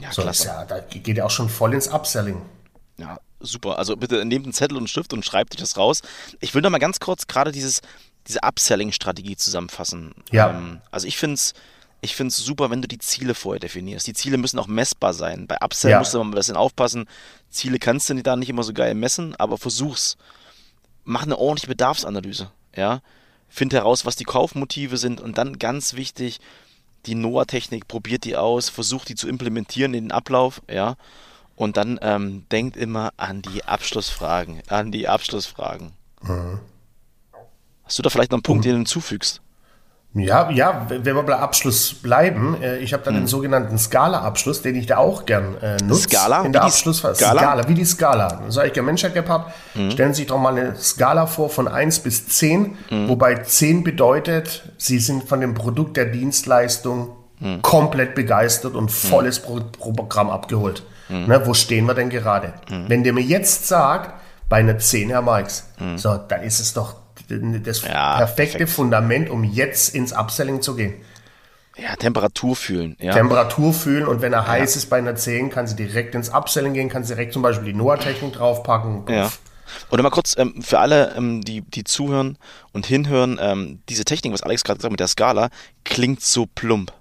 Ja, 0.00 0.12
so, 0.12 0.22
das, 0.22 0.44
ja, 0.44 0.64
da 0.64 0.80
geht 0.80 1.16
ja 1.16 1.24
auch 1.24 1.30
schon 1.30 1.48
voll 1.48 1.74
ins 1.74 1.88
Upselling. 1.88 2.40
Ja, 2.96 3.18
super. 3.40 3.78
Also 3.78 3.96
bitte 3.96 4.24
nehmt 4.24 4.46
einen 4.46 4.52
Zettel 4.52 4.76
und 4.76 4.82
einen 4.82 4.88
Stift 4.88 5.12
und 5.12 5.24
schreibt 5.24 5.54
euch 5.54 5.60
das 5.60 5.76
raus. 5.76 6.00
Ich 6.40 6.54
will 6.54 6.62
noch 6.62 6.70
mal 6.70 6.78
ganz 6.78 6.98
kurz 6.98 7.26
gerade 7.26 7.52
dieses, 7.52 7.80
diese 8.26 8.40
Upselling-Strategie 8.42 9.36
zusammenfassen. 9.36 10.14
Ja. 10.30 10.50
Ähm, 10.50 10.80
also 10.90 11.06
ich 11.06 11.18
finde 11.18 11.34
es 11.34 11.52
ich 12.04 12.16
finde 12.16 12.28
es 12.30 12.36
super, 12.38 12.68
wenn 12.70 12.82
du 12.82 12.88
die 12.88 12.98
Ziele 12.98 13.34
vorher 13.34 13.60
definierst. 13.60 14.08
Die 14.08 14.12
Ziele 14.12 14.36
müssen 14.36 14.58
auch 14.58 14.66
messbar 14.66 15.14
sein. 15.14 15.46
Bei 15.46 15.56
Upsell 15.62 15.92
ja. 15.92 15.98
musst 16.00 16.12
du 16.12 16.18
mal 16.18 16.24
ein 16.24 16.30
bisschen 16.32 16.56
aufpassen. 16.56 17.08
Ziele 17.48 17.78
kannst 17.78 18.10
du 18.10 18.20
da 18.22 18.34
nicht 18.34 18.50
immer 18.50 18.64
so 18.64 18.72
geil 18.72 18.94
messen, 18.94 19.36
aber 19.36 19.56
versuch's. 19.56 20.16
Mach 21.04 21.22
eine 21.22 21.38
ordentliche 21.38 21.68
Bedarfsanalyse. 21.68 22.50
Ja? 22.74 23.02
Find 23.48 23.72
heraus, 23.72 24.04
was 24.04 24.16
die 24.16 24.24
Kaufmotive 24.24 24.96
sind 24.96 25.20
und 25.20 25.38
dann 25.38 25.60
ganz 25.60 25.94
wichtig, 25.94 26.40
die 27.06 27.14
NOAA-Technik, 27.14 27.86
probiert 27.86 28.24
die 28.24 28.36
aus, 28.36 28.68
versucht 28.68 29.08
die 29.08 29.14
zu 29.14 29.28
implementieren 29.28 29.94
in 29.94 30.04
den 30.04 30.12
Ablauf, 30.12 30.62
ja. 30.68 30.96
Und 31.54 31.76
dann 31.76 32.00
ähm, 32.02 32.46
denkt 32.50 32.76
immer 32.76 33.12
an 33.16 33.42
die 33.42 33.64
Abschlussfragen, 33.64 34.62
an 34.68 34.90
die 34.90 35.06
Abschlussfragen. 35.06 35.92
Mhm. 36.22 36.60
Hast 37.84 37.98
du 37.98 38.02
da 38.02 38.10
vielleicht 38.10 38.30
noch 38.30 38.38
einen 38.38 38.42
Punkt, 38.42 38.64
mhm. 38.64 38.68
den 38.68 38.72
du 38.72 38.78
hinzufügst? 38.78 39.41
Ja, 40.14 40.50
ja, 40.50 40.86
wenn 40.88 41.04
wir 41.04 41.22
bei 41.22 41.36
Abschluss 41.36 41.94
bleiben, 41.94 42.62
äh, 42.62 42.78
ich 42.78 42.92
habe 42.92 43.02
dann 43.02 43.14
hm. 43.14 43.22
den 43.22 43.26
sogenannten 43.26 43.78
Skala-Abschluss, 43.78 44.60
den 44.60 44.74
ich 44.74 44.84
da 44.84 44.98
auch 44.98 45.24
gern 45.24 45.56
äh, 45.62 45.78
nutze. 45.82 46.02
Skala? 46.02 46.42
In 46.42 46.52
der 46.52 46.64
Abschlussphase. 46.64 47.24
Skala? 47.24 47.40
Skala, 47.40 47.68
wie 47.68 47.74
die 47.74 47.84
Skala. 47.86 48.42
Sage 48.48 48.68
ich, 48.68 48.76
ja, 48.76 48.82
Mensch, 48.82 49.02
Herr 49.02 49.10
Gebhardt, 49.10 49.52
hm. 49.72 49.90
stellen 49.90 50.12
Sie 50.12 50.22
sich 50.22 50.26
doch 50.26 50.38
mal 50.38 50.54
eine 50.54 50.76
Skala 50.76 51.24
vor 51.24 51.48
von 51.48 51.66
1 51.66 52.00
bis 52.00 52.28
10, 52.28 52.76
hm. 52.88 53.08
wobei 53.08 53.36
10 53.36 53.84
bedeutet, 53.84 54.70
Sie 54.76 54.98
sind 54.98 55.24
von 55.24 55.40
dem 55.40 55.54
Produkt 55.54 55.96
der 55.96 56.06
Dienstleistung 56.06 57.16
hm. 57.38 57.62
komplett 57.62 58.14
begeistert 58.14 58.74
und 58.74 58.90
hm. 58.90 59.10
volles 59.10 59.40
Pro 59.40 59.60
Programm 59.78 60.28
abgeholt. 60.28 60.82
Hm. 61.08 61.26
Ne, 61.26 61.46
wo 61.46 61.54
stehen 61.54 61.86
wir 61.86 61.94
denn 61.94 62.10
gerade? 62.10 62.52
Wenn 62.68 63.02
der 63.02 63.14
mir 63.14 63.22
jetzt 63.22 63.66
sagt, 63.66 64.12
bei 64.50 64.58
einer 64.58 64.78
10, 64.78 65.08
Herr 65.08 65.22
Marx, 65.22 65.68
so, 65.96 66.16
dann 66.28 66.42
ist 66.42 66.60
es 66.60 66.74
doch 66.74 67.01
das 67.38 67.82
ja, 67.82 68.18
perfekte 68.18 68.58
perfekt. 68.58 68.76
Fundament, 68.76 69.30
um 69.30 69.44
jetzt 69.44 69.94
ins 69.94 70.12
Upselling 70.12 70.62
zu 70.62 70.74
gehen. 70.74 70.94
Ja, 71.76 71.96
Temperatur 71.96 72.54
fühlen. 72.54 72.96
Ja. 73.00 73.14
Temperatur 73.14 73.72
fühlen 73.72 74.06
und 74.06 74.20
wenn 74.20 74.32
er 74.32 74.46
heiß 74.46 74.76
ist 74.76 74.90
bei 74.90 74.98
einer 74.98 75.16
10, 75.16 75.50
kann 75.50 75.66
sie 75.66 75.74
direkt 75.74 76.14
ins 76.14 76.28
Upselling 76.28 76.74
gehen, 76.74 76.88
kann 76.88 77.02
sie 77.02 77.14
direkt 77.14 77.32
zum 77.32 77.42
Beispiel 77.42 77.72
die 77.72 77.78
NOAA-Technik 77.78 78.34
draufpacken. 78.34 79.04
Ja. 79.08 79.30
Oder 79.90 80.02
mal 80.02 80.10
kurz 80.10 80.36
ähm, 80.36 80.62
für 80.62 80.80
alle, 80.80 81.14
ähm, 81.16 81.40
die, 81.40 81.62
die 81.62 81.84
zuhören 81.84 82.36
und 82.72 82.84
hinhören, 82.84 83.38
ähm, 83.40 83.80
diese 83.88 84.04
Technik, 84.04 84.34
was 84.34 84.42
Alex 84.42 84.64
gerade 84.64 84.78
gesagt 84.78 84.84
hat 84.84 84.92
mit 84.92 85.00
der 85.00 85.08
Skala, 85.08 85.48
klingt 85.84 86.20
so 86.20 86.46
plump. 86.46 86.92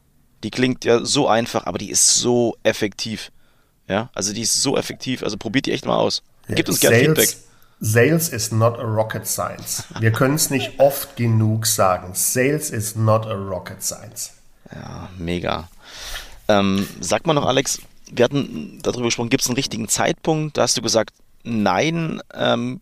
Die 0.43 0.51
klingt 0.51 0.85
ja 0.85 1.03
so 1.03 1.27
einfach, 1.27 1.65
aber 1.65 1.77
die 1.77 1.91
ist 1.91 2.15
so 2.15 2.55
effektiv. 2.63 3.31
Ja, 3.87 4.09
also 4.13 4.33
die 4.33 4.41
ist 4.41 4.61
so 4.61 4.77
effektiv. 4.77 5.21
Also 5.21 5.37
probiert 5.37 5.65
die 5.65 5.73
echt 5.73 5.85
mal 5.85 5.97
aus. 5.97 6.23
Gebt 6.47 6.69
uns 6.69 6.79
gerne 6.79 6.97
Feedback. 6.97 7.35
Sales 7.83 8.29
is 8.29 8.51
not 8.51 8.79
a 8.79 8.83
rocket 8.83 9.25
science. 9.25 9.85
Wir 9.99 10.11
können 10.11 10.35
es 10.35 10.51
nicht 10.51 10.79
oft 10.79 11.15
genug 11.15 11.65
sagen. 11.65 12.11
Sales 12.13 12.69
is 12.69 12.95
not 12.95 13.25
a 13.25 13.33
rocket 13.33 13.81
science. 13.83 14.33
Ja, 14.71 15.09
mega. 15.17 15.67
Ähm, 16.47 16.87
sag 16.99 17.25
mal 17.25 17.33
noch, 17.33 17.47
Alex, 17.47 17.81
wir 18.11 18.23
hatten 18.23 18.79
darüber 18.83 19.05
gesprochen, 19.05 19.29
gibt 19.29 19.41
es 19.41 19.47
einen 19.47 19.55
richtigen 19.55 19.87
Zeitpunkt? 19.87 20.57
Da 20.57 20.61
hast 20.61 20.77
du 20.77 20.83
gesagt, 20.83 21.15
nein, 21.43 22.21
ähm, 22.35 22.81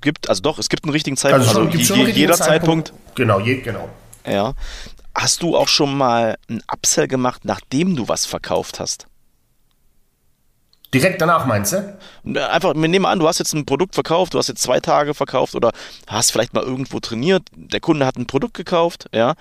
gibt, 0.00 0.28
also 0.28 0.42
doch, 0.42 0.58
es 0.58 0.68
gibt 0.68 0.84
einen 0.84 0.92
richtigen 0.92 1.16
Zeitpunkt, 1.16 1.46
also, 1.46 1.60
schon, 1.60 1.78
also 1.78 1.94
je, 1.94 2.10
jeder 2.10 2.34
Zeitpunkt. 2.34 2.88
Zeitpunkt. 2.88 3.16
Genau, 3.16 3.38
je, 3.38 3.60
genau. 3.60 3.88
Ja. 4.26 4.54
Hast 5.14 5.42
du 5.42 5.56
auch 5.56 5.68
schon 5.68 5.96
mal 5.96 6.36
einen 6.48 6.62
Upsell 6.72 7.06
gemacht, 7.06 7.44
nachdem 7.44 7.94
du 7.94 8.08
was 8.08 8.26
verkauft 8.26 8.80
hast? 8.80 9.06
Direkt 10.94 11.22
danach 11.22 11.46
meinst 11.46 11.72
du? 11.72 11.98
Einfach, 12.50 12.74
wir 12.74 12.88
nehmen 12.88 13.06
an, 13.06 13.18
du 13.18 13.26
hast 13.26 13.38
jetzt 13.38 13.54
ein 13.54 13.64
Produkt 13.64 13.94
verkauft, 13.94 14.34
du 14.34 14.38
hast 14.38 14.48
jetzt 14.48 14.62
zwei 14.62 14.80
Tage 14.80 15.14
verkauft 15.14 15.54
oder 15.54 15.72
hast 16.06 16.32
vielleicht 16.32 16.52
mal 16.52 16.62
irgendwo 16.62 17.00
trainiert, 17.00 17.42
der 17.54 17.80
Kunde 17.80 18.04
hat 18.04 18.16
ein 18.16 18.26
Produkt 18.26 18.54
gekauft, 18.54 19.08
ja, 19.12 19.34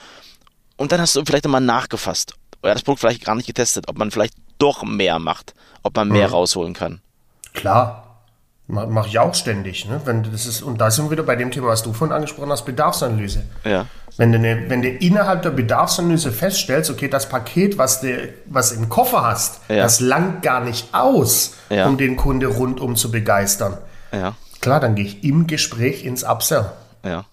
und 0.78 0.92
dann 0.92 1.02
hast 1.02 1.16
du 1.16 1.24
vielleicht 1.26 1.44
nochmal 1.44 1.62
nachgefasst 1.62 2.36
oder 2.64 2.74
das 2.74 2.84
Produkt 2.84 3.02
vielleicht 3.02 3.26
gar 3.26 3.36
nicht 3.36 3.48
getestet, 3.48 3.88
ob 3.88 3.98
man 3.98 4.12
vielleicht 4.12 4.34
doch 4.60 4.84
mehr 4.84 5.20
macht, 5.20 5.54
ob 5.84 5.96
man 5.96 6.08
mehr 6.08 6.30
mhm. 6.30 6.34
rausholen 6.34 6.74
kann. 6.74 7.02
Klar, 7.54 8.11
Mache 8.72 9.10
ich 9.10 9.20
auch 9.20 9.36
ständig. 9.36 9.88
Ne? 9.88 10.00
Wenn 10.06 10.24
das 10.24 10.46
ist, 10.46 10.62
und 10.62 10.80
da 10.80 10.90
sind 10.90 11.06
wir 11.06 11.12
wieder 11.12 11.24
bei 11.24 11.36
dem 11.36 11.52
Thema, 11.52 11.68
was 11.68 11.84
du 11.84 11.92
vorhin 11.92 12.16
angesprochen 12.16 12.50
hast, 12.50 12.64
Bedarfsanalyse. 12.64 13.44
Ja. 13.66 13.86
Wenn 14.16 14.32
du, 14.32 14.40
ne, 14.40 14.66
wenn 14.70 14.82
du 14.82 14.90
innerhalb 14.90 15.42
der 15.42 15.52
Bedarfsanalyse 15.52 16.32
feststellst, 16.32 16.90
okay, 16.90 17.10
das 17.10 17.28
Paket, 17.28 17.78
was 17.78 18.02
du 18.02 18.30
was 18.46 18.72
im 18.72 18.88
Koffer 18.88 19.24
hast, 19.24 19.60
ja. 19.68 19.78
das 19.78 20.00
langt 20.00 20.42
gar 20.42 20.62
nicht 20.62 20.94
aus, 20.94 21.56
ja. 21.70 21.86
um 21.86 21.98
den 21.98 22.16
Kunde 22.16 22.48
rundum 22.48 22.96
zu 22.96 23.12
begeistern. 23.12 23.78
Ja. 24.14 24.36
Klar, 24.62 24.80
dann 24.80 24.96
gehe 24.96 25.06
ich 25.06 25.24
im 25.24 25.48
Gespräch 25.48 26.06
ins 26.06 26.24
Upsell. 26.24 26.72
Ja. 27.04 27.26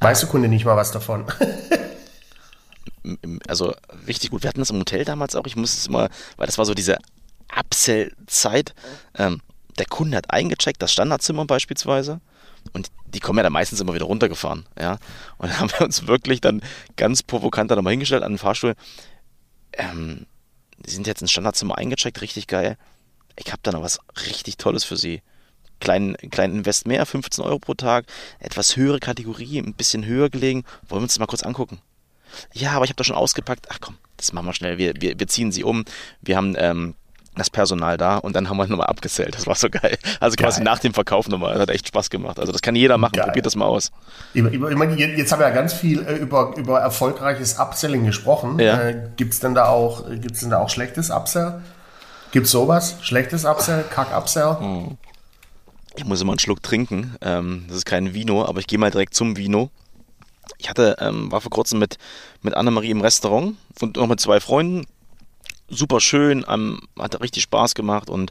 Weiß 0.00 0.20
der 0.20 0.28
Kunde 0.28 0.48
nicht 0.48 0.64
mal 0.64 0.76
was 0.76 0.90
davon. 0.90 1.24
also 3.48 3.74
richtig 4.06 4.30
gut. 4.30 4.42
Wir 4.42 4.48
hatten 4.48 4.60
das 4.60 4.70
im 4.70 4.78
Hotel 4.78 5.04
damals 5.04 5.36
auch. 5.36 5.46
Ich 5.46 5.56
musste 5.56 5.78
es 5.78 5.86
immer, 5.86 6.08
weil 6.36 6.46
das 6.46 6.58
war 6.58 6.64
so 6.64 6.74
diese 6.74 6.98
Upsell-Zeit. 7.56 8.74
Ähm, 9.16 9.40
der 9.78 9.86
Kunde 9.86 10.16
hat 10.16 10.30
eingecheckt, 10.30 10.82
das 10.82 10.92
Standardzimmer 10.92 11.44
beispielsweise. 11.44 12.20
Und 12.72 12.90
die 13.06 13.20
kommen 13.20 13.38
ja 13.38 13.42
dann 13.44 13.52
meistens 13.52 13.80
immer 13.80 13.94
wieder 13.94 14.06
runtergefahren. 14.06 14.66
Ja? 14.78 14.98
Und 15.38 15.50
dann 15.50 15.60
haben 15.60 15.70
wir 15.70 15.82
uns 15.82 16.06
wirklich 16.06 16.40
dann 16.40 16.62
ganz 16.96 17.22
provokant 17.22 17.70
da 17.70 17.76
nochmal 17.76 17.92
hingestellt 17.92 18.22
an 18.22 18.32
den 18.32 18.38
Fahrstuhl. 18.38 18.74
Ähm, 19.72 20.26
die 20.78 20.90
sind 20.90 21.06
jetzt 21.06 21.22
ins 21.22 21.30
Standardzimmer 21.30 21.78
eingecheckt, 21.78 22.20
richtig 22.20 22.46
geil. 22.46 22.76
Ich 23.36 23.52
habe 23.52 23.60
da 23.62 23.72
noch 23.72 23.82
was 23.82 24.00
richtig 24.26 24.56
Tolles 24.56 24.84
für 24.84 24.96
Sie. 24.96 25.22
Kleinen, 25.78 26.16
kleinen 26.30 26.58
Invest 26.58 26.86
mehr, 26.86 27.04
15 27.04 27.44
Euro 27.44 27.58
pro 27.58 27.74
Tag, 27.74 28.06
etwas 28.38 28.76
höhere 28.76 28.98
Kategorie, 28.98 29.58
ein 29.58 29.74
bisschen 29.74 30.06
höher 30.06 30.30
gelegen. 30.30 30.64
Wollen 30.88 31.00
wir 31.00 31.04
uns 31.04 31.12
das 31.12 31.18
mal 31.18 31.26
kurz 31.26 31.42
angucken? 31.42 31.80
Ja, 32.52 32.72
aber 32.72 32.84
ich 32.84 32.90
habe 32.90 32.96
da 32.96 33.04
schon 33.04 33.16
ausgepackt. 33.16 33.66
Ach 33.70 33.78
komm, 33.80 33.98
das 34.16 34.32
machen 34.32 34.46
wir 34.46 34.54
schnell. 34.54 34.78
Wir, 34.78 34.94
wir, 35.00 35.18
wir 35.18 35.28
ziehen 35.28 35.52
sie 35.52 35.64
um. 35.64 35.84
Wir 36.22 36.36
haben 36.36 36.56
ähm, 36.58 36.94
das 37.38 37.50
Personal 37.50 37.96
da 37.96 38.16
und 38.16 38.34
dann 38.34 38.48
haben 38.48 38.56
wir 38.56 38.66
nochmal 38.66 38.86
abgezählt. 38.86 39.34
Das 39.34 39.46
war 39.46 39.54
so 39.54 39.68
geil. 39.70 39.98
Also 40.20 40.36
quasi 40.36 40.60
geil. 40.60 40.64
nach 40.64 40.78
dem 40.78 40.94
Verkauf 40.94 41.28
nochmal. 41.28 41.52
Das 41.52 41.62
hat 41.62 41.70
echt 41.70 41.88
Spaß 41.88 42.10
gemacht. 42.10 42.38
Also 42.38 42.52
das 42.52 42.62
kann 42.62 42.74
jeder 42.74 42.98
machen. 42.98 43.12
Geil. 43.12 43.26
Probiert 43.26 43.46
das 43.46 43.56
mal 43.56 43.66
aus. 43.66 43.92
Ich, 44.34 44.42
meine, 44.42 44.96
jetzt 44.96 45.32
haben 45.32 45.40
wir 45.40 45.48
ja 45.48 45.54
ganz 45.54 45.72
viel 45.72 46.04
äh, 46.06 46.16
über, 46.16 46.54
über 46.56 46.80
erfolgreiches 46.80 47.58
Upselling 47.58 48.04
gesprochen. 48.04 48.58
Ja. 48.58 48.80
Äh, 48.80 49.10
Gibt 49.16 49.34
es 49.34 49.40
denn 49.40 49.54
da 49.54 49.68
auch, 49.68 50.04
gibt's 50.08 50.40
denn 50.40 50.50
da 50.50 50.58
auch 50.58 50.70
schlechtes 50.70 51.10
Upsell? 51.10 51.60
Gibt 52.32 52.46
es 52.46 52.52
sowas? 52.52 52.96
Schlechtes 53.02 53.44
Upsell? 53.44 53.84
Kack-Upsell? 53.88 54.58
Hm. 54.60 54.98
Ich 55.96 56.04
muss 56.04 56.20
immer 56.20 56.32
einen 56.32 56.38
Schluck 56.38 56.62
trinken. 56.62 57.16
Ähm, 57.20 57.64
das 57.68 57.78
ist 57.78 57.86
kein 57.86 58.14
Vino, 58.14 58.44
aber 58.44 58.60
ich 58.60 58.66
gehe 58.66 58.78
mal 58.78 58.90
direkt 58.90 59.14
zum 59.14 59.36
Vino. 59.36 59.70
Ich 60.58 60.70
hatte, 60.70 60.96
ähm, 61.00 61.30
war 61.32 61.40
vor 61.40 61.50
kurzem 61.50 61.78
mit, 61.78 61.98
mit 62.42 62.54
Annemarie 62.54 62.90
im 62.90 63.00
Restaurant 63.00 63.56
und 63.80 63.96
noch 63.96 64.06
mit 64.06 64.20
zwei 64.20 64.40
Freunden 64.40 64.86
super 65.68 66.00
schön, 66.00 66.44
ähm, 66.48 66.80
hat 66.98 67.20
richtig 67.20 67.42
Spaß 67.44 67.74
gemacht 67.74 68.10
und 68.10 68.30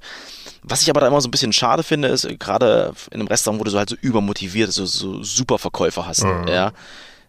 was 0.64 0.82
ich 0.82 0.90
aber 0.90 1.02
da 1.02 1.08
immer 1.08 1.22
so 1.22 1.28
ein 1.28 1.32
bisschen 1.32 1.54
schade 1.54 1.84
finde, 1.84 2.08
ist 2.08 2.28
gerade 2.40 2.94
in 3.12 3.20
einem 3.20 3.28
Restaurant, 3.28 3.60
wo 3.60 3.64
du 3.64 3.72
so 3.72 3.78
halt 3.78 3.90
so 3.90 3.96
übermotiviert, 3.96 4.72
so, 4.72 4.86
so 4.86 5.22
super 5.24 5.60
Verkäufer 5.60 6.08
hast, 6.08 6.24
mhm. 6.24 6.48
ja, 6.48 6.72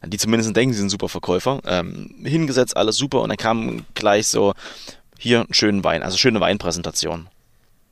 die 0.05 0.19
zumindest 0.19 0.55
denken, 0.57 0.73
sie 0.73 0.81
sind 0.81 0.91
super 0.91 1.09
Verkäufer, 1.09 1.61
ähm, 1.67 2.15
hingesetzt, 2.23 2.77
alles 2.77 2.97
super 2.97 3.23
und 3.23 3.29
dann 3.29 3.39
kam 3.39 3.85
gleich 3.95 4.29
so, 4.29 4.55
hier 5.19 5.41
einen 5.41 5.55
schönen 5.55 5.85
Wein, 5.85 6.03
also 6.03 6.17
schöne 6.17 6.41
Weinpräsentation. 6.41 7.29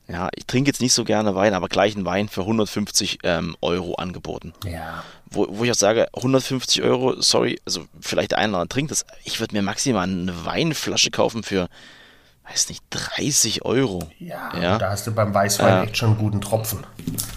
Ja, 0.07 0.29
ich 0.35 0.44
trinke 0.44 0.68
jetzt 0.68 0.83
nicht 0.83 0.92
so 0.92 1.05
gerne 1.05 1.35
Wein, 1.35 1.55
aber 1.55 1.68
gleich 1.68 1.96
einen 1.96 2.05
Wein 2.05 2.29
für 2.29 2.42
150 2.42 3.20
ähm, 3.22 3.57
Euro 3.62 3.94
angeboten. 3.94 4.53
Ja. 4.66 5.03
Wo, 5.31 5.46
wo 5.48 5.64
ich 5.64 5.70
auch 5.70 5.77
sage, 5.77 6.09
150 6.14 6.83
Euro, 6.83 7.20
sorry, 7.22 7.59
also 7.64 7.87
vielleicht 8.00 8.33
der 8.33 8.38
eine 8.38 8.53
oder 8.53 8.61
andere 8.61 8.74
trinkt 8.74 8.90
das. 8.90 9.07
Ich 9.24 9.40
würde 9.40 9.55
mir 9.55 9.62
maximal 9.62 10.05
eine 10.05 10.44
Weinflasche 10.44 11.11
kaufen 11.11 11.42
für 11.42 11.68
weiß 12.48 12.68
nicht, 12.68 12.83
30 12.90 13.64
Euro. 13.64 14.09
Ja, 14.18 14.52
ja. 14.61 14.78
da 14.78 14.90
hast 14.90 15.07
du 15.07 15.12
beim 15.12 15.33
Weißwein 15.33 15.85
äh, 15.85 15.87
echt 15.87 15.96
schon 15.96 16.11
einen 16.11 16.18
guten 16.18 16.40
Tropfen. 16.40 16.87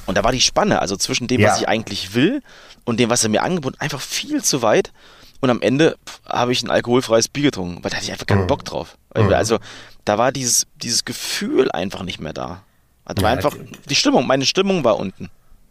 Und 0.05 0.17
da 0.17 0.23
war 0.23 0.31
die 0.31 0.41
Spanne, 0.41 0.81
also 0.81 0.97
zwischen 0.97 1.27
dem, 1.27 1.41
ja. 1.41 1.49
was 1.49 1.61
ich 1.61 1.67
eigentlich 1.67 2.13
will 2.13 2.41
und 2.83 2.99
dem, 2.99 3.09
was 3.09 3.23
er 3.23 3.29
mir 3.29 3.43
angeboten 3.43 3.77
einfach 3.79 4.01
viel 4.01 4.43
zu 4.43 4.61
weit. 4.61 4.91
Und 5.39 5.49
am 5.49 5.61
Ende 5.61 5.97
habe 6.27 6.51
ich 6.51 6.63
ein 6.63 6.71
alkoholfreies 6.71 7.29
Bier 7.29 7.43
getrunken, 7.43 7.83
weil 7.83 7.91
da 7.91 7.97
hatte 7.97 8.05
ich 8.05 8.11
einfach 8.11 8.25
keinen 8.25 8.43
mhm. 8.43 8.47
Bock 8.47 8.65
drauf. 8.65 8.97
Mhm. 9.15 9.31
Also 9.33 9.59
da 10.03 10.17
war 10.17 10.31
dieses, 10.31 10.67
dieses 10.75 11.05
Gefühl 11.05 11.71
einfach 11.71 12.03
nicht 12.03 12.19
mehr 12.19 12.33
da. 12.33 12.63
Also 13.05 13.21
ja, 13.21 13.27
war 13.27 13.31
einfach, 13.31 13.55
die 13.87 13.95
Stimmung, 13.95 14.27
meine 14.27 14.45
Stimmung 14.45 14.83
war 14.83 14.97
unten. 14.97 15.29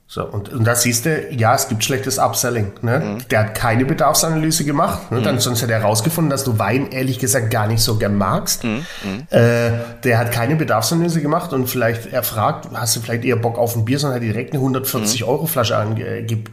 So, 0.08 0.24
und, 0.24 0.52
und 0.52 0.64
da 0.64 0.76
siehst 0.76 1.04
du, 1.04 1.32
ja, 1.32 1.56
es 1.56 1.66
gibt 1.66 1.82
schlechtes 1.82 2.18
Upselling. 2.18 2.72
Ne? 2.80 3.00
Mhm. 3.00 3.28
Der 3.28 3.40
hat 3.40 3.54
keine 3.56 3.84
Bedarfsanalyse 3.84 4.64
gemacht. 4.64 5.10
Ne? 5.10 5.20
Dann, 5.20 5.34
mhm. 5.34 5.40
sonst 5.40 5.62
hätte 5.62 5.72
er 5.72 5.80
herausgefunden, 5.80 6.30
dass 6.30 6.44
du 6.44 6.60
Wein 6.60 6.92
ehrlich 6.92 7.18
gesagt 7.18 7.50
gar 7.50 7.66
nicht 7.66 7.82
so 7.82 7.96
gern 7.96 8.16
magst. 8.16 8.62
Mhm. 8.62 8.86
mhm. 9.02 9.26
Äh, 9.30 9.72
der 10.04 10.18
hat 10.18 10.30
keine 10.30 10.54
Bedarfsanalyse 10.54 11.20
gemacht 11.20 11.52
und 11.52 11.68
vielleicht 11.68 12.06
er 12.12 12.22
fragt, 12.22 12.68
hast 12.72 12.94
du 12.94 13.00
vielleicht 13.00 13.24
eher 13.24 13.34
Bock 13.34 13.58
auf 13.58 13.74
ein 13.74 13.84
Bier, 13.84 13.98
sondern 13.98 14.20
hat 14.20 14.22
direkt 14.22 14.52
eine 14.52 14.60
140 14.60 15.22
mhm. 15.22 15.28
Euro 15.28 15.46
Flasche 15.46 15.76
angeboten, 15.76 16.46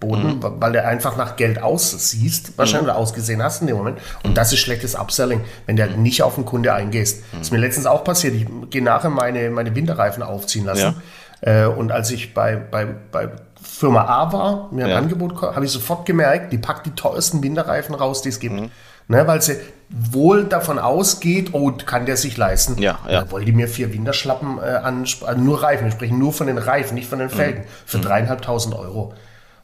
mhm. 0.00 0.40
weil 0.58 0.72
der 0.72 0.88
einfach 0.88 1.18
nach 1.18 1.36
Geld 1.36 1.62
aussieht, 1.62 2.52
wahrscheinlich 2.56 2.88
oder 2.88 2.96
ausgesehen 2.96 3.42
hast 3.42 3.60
in 3.60 3.66
dem 3.66 3.76
Moment. 3.76 3.98
Und 4.24 4.38
das 4.38 4.54
ist 4.54 4.60
schlechtes 4.60 4.94
Upselling, 4.94 5.42
wenn 5.66 5.76
der 5.76 5.88
nicht 5.88 6.22
auf 6.22 6.36
den 6.36 6.46
Kunde 6.46 6.72
eingehst. 6.72 7.24
Das 7.32 7.42
ist 7.42 7.50
mir 7.52 7.58
letztens 7.58 7.84
auch 7.84 8.04
passiert. 8.04 8.34
Ich 8.34 8.46
gehe 8.70 8.82
nachher 8.82 9.10
meine, 9.10 9.50
meine 9.50 9.74
Winterreifen 9.74 10.22
aufziehen 10.22 10.64
lassen. 10.64 10.80
Ja. 10.80 10.94
Äh, 11.40 11.66
und 11.66 11.92
als 11.92 12.10
ich 12.10 12.34
bei, 12.34 12.56
bei, 12.56 12.86
bei 13.12 13.28
Firma 13.60 14.04
A 14.04 14.32
war, 14.32 14.68
mir 14.72 14.84
ein 14.84 14.90
ja. 14.90 14.98
Angebot 14.98 15.40
habe 15.42 15.64
ich 15.64 15.70
sofort 15.70 16.06
gemerkt, 16.06 16.52
die 16.52 16.58
packt 16.58 16.86
die 16.86 16.92
teuersten 16.92 17.42
Winterreifen 17.42 17.94
raus, 17.94 18.22
die 18.22 18.30
es 18.30 18.40
gibt. 18.40 18.54
Mhm. 18.54 18.70
Ne, 19.08 19.24
weil 19.28 19.40
sie 19.40 19.56
wohl 19.88 20.46
davon 20.46 20.80
ausgeht, 20.80 21.50
oh, 21.52 21.70
kann 21.70 22.06
der 22.06 22.16
sich 22.16 22.36
leisten. 22.36 22.76
Ja, 22.82 22.98
ja. 23.08 23.20
Da 23.22 23.30
wollte 23.30 23.46
die 23.46 23.52
mir 23.52 23.68
vier 23.68 23.92
Winterschlappen 23.92 24.58
äh, 24.58 24.62
an, 24.62 25.02
also 25.02 25.40
nur 25.40 25.62
Reifen, 25.62 25.84
wir 25.84 25.92
sprechen 25.92 26.18
nur 26.18 26.32
von 26.32 26.48
den 26.48 26.58
Reifen, 26.58 26.96
nicht 26.96 27.08
von 27.08 27.20
den 27.20 27.30
Felgen, 27.30 27.60
mhm. 27.60 27.66
für 27.86 27.98
mhm. 27.98 28.02
dreieinhalbtausend 28.02 28.74
Euro. 28.74 29.14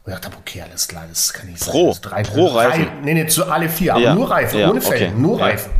Und 0.05 0.13
ich 0.13 0.19
dachte, 0.19 0.37
okay, 0.39 0.61
alles 0.61 0.87
klar, 0.87 1.03
das 1.09 1.33
kann 1.33 1.47
nicht 1.47 1.65
pro, 1.65 1.91
sein. 1.93 2.23
Pro 2.23 2.47
Reifen? 2.47 2.87
nee, 3.03 3.13
nee, 3.13 3.27
zu 3.27 3.49
alle 3.49 3.67
vier, 3.67 3.95
aber 3.95 4.03
ja. 4.03 4.15
nur 4.15 4.29
Reifen, 4.31 4.63
ohne 4.63 4.81
Felgen, 4.81 5.13
okay. 5.13 5.21
nur 5.21 5.41
Reifen. 5.41 5.71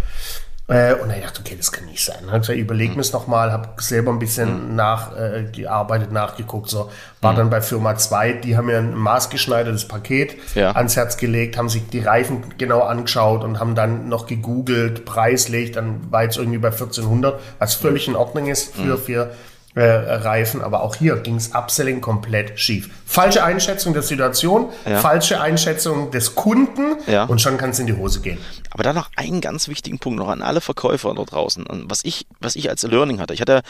Äh, 0.68 0.94
und 0.94 1.10
dann 1.10 1.22
dachte 1.22 1.42
ich, 1.44 1.52
okay, 1.52 1.56
das 1.58 1.74
kann 1.74 1.86
nicht 1.86 2.04
sein. 2.04 2.24
Ich 2.42 2.50
überlegt 2.50 2.92
mhm. 2.92 2.98
mir 2.98 3.02
es 3.02 3.12
nochmal, 3.12 3.52
habe 3.52 3.82
selber 3.82 4.12
ein 4.12 4.20
bisschen 4.20 4.70
mhm. 4.70 4.76
nachgearbeitet, 4.76 6.10
äh, 6.10 6.14
nachgeguckt. 6.14 6.70
So. 6.70 6.90
War 7.20 7.34
mhm. 7.34 7.38
dann 7.38 7.50
bei 7.50 7.62
Firma 7.62 7.98
2, 7.98 8.34
die 8.34 8.56
haben 8.56 8.68
mir 8.68 8.78
ein 8.78 8.96
maßgeschneidertes 8.96 9.90
Paket 9.90 10.38
ja. 10.56 10.72
ans 10.72 10.96
Herz 10.96 11.18
gelegt, 11.18 11.58
haben 11.58 11.68
sich 11.68 11.88
die 11.90 12.00
Reifen 12.00 12.58
genau 12.58 12.82
angeschaut 12.82 13.44
und 13.44 13.60
haben 13.60 13.76
dann 13.76 14.08
noch 14.08 14.26
gegoogelt, 14.26 15.04
preislich, 15.04 15.74
dann 15.74 16.12
war 16.12 16.24
jetzt 16.24 16.38
irgendwie 16.38 16.60
bei 16.60 16.70
1400, 16.70 17.42
was 17.60 17.76
völlig 17.76 18.08
in 18.08 18.16
Ordnung 18.16 18.48
ist 18.48 18.74
für, 18.74 18.98
mhm. 18.98 19.00
für 19.00 19.32
äh, 19.76 19.82
Reifen, 19.84 20.62
aber 20.62 20.84
auch 20.84 20.96
hier 20.96 21.16
ging 21.18 21.36
es 21.36 21.54
Upselling 21.54 22.00
komplett 22.00 22.60
schief. 22.60 22.90
Falsche 23.06 23.44
Einschätzung 23.44 23.94
der 23.94 24.04
Situation, 24.04 24.70
ja. 24.86 25.00
falsche 25.00 25.42
Einschätzung 25.42 26.12
des 26.12 26.36
Kunden 26.36 26.98
ja. 27.08 27.26
und 27.26 27.42
schon 27.42 27.58
kann 27.58 27.72
es 27.72 27.80
in 27.80 27.88
die 27.88 27.94
Hose 27.94 28.22
gehen. 28.22 28.38
Aber 28.70 28.84
dann 28.84 28.96
noch 28.96 29.10
einen 29.16 29.42
ganz 29.42 29.68
wichtigen 29.68 30.00
Punkt 30.00 30.20
noch 30.20 30.30
an 30.30 30.42
alle 30.42 30.62
Verkäufer 30.62 31.14
dort 31.16 31.32
draußen, 31.32 31.66
was 31.88 32.02
ich, 32.04 32.28
was 32.40 32.56
ich 32.56 32.70
als 32.70 32.84
Learning 32.84 33.20
hatte. 33.20 33.34
Ich 33.34 33.42
hatte 33.42 33.64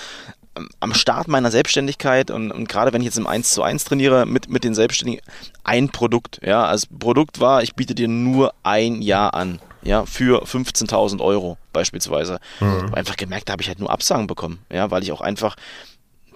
ähm, 0.57 0.69
am 0.79 0.93
Start 0.93 1.27
meiner 1.27 1.51
Selbstständigkeit 1.51 2.31
und, 2.31 2.51
und, 2.51 2.67
gerade 2.67 2.93
wenn 2.93 3.01
ich 3.01 3.05
jetzt 3.05 3.17
im 3.17 3.27
1 3.27 3.51
zu 3.51 3.63
1 3.63 3.85
trainiere 3.85 4.25
mit, 4.25 4.49
mit 4.49 4.63
den 4.63 4.75
Selbstständigen, 4.75 5.23
ein 5.63 5.89
Produkt. 5.89 6.41
Ja, 6.43 6.65
als 6.65 6.85
Produkt 6.85 7.39
war, 7.39 7.63
ich 7.63 7.75
biete 7.75 7.95
dir 7.95 8.07
nur 8.07 8.53
ein 8.63 9.01
Jahr 9.01 9.33
an. 9.33 9.59
Ja, 9.85 10.05
für 10.05 10.43
15.000 10.45 11.19
Euro 11.19 11.57
beispielsweise. 11.73 12.39
Mhm. 12.61 12.93
Einfach 12.93 13.17
gemerkt, 13.17 13.49
da 13.49 13.53
habe 13.53 13.61
ich 13.61 13.67
halt 13.67 13.79
nur 13.79 13.89
Absagen 13.89 14.27
bekommen. 14.27 14.59
Ja, 14.71 14.91
weil 14.91 15.03
ich 15.03 15.11
auch 15.11 15.19
einfach 15.19 15.57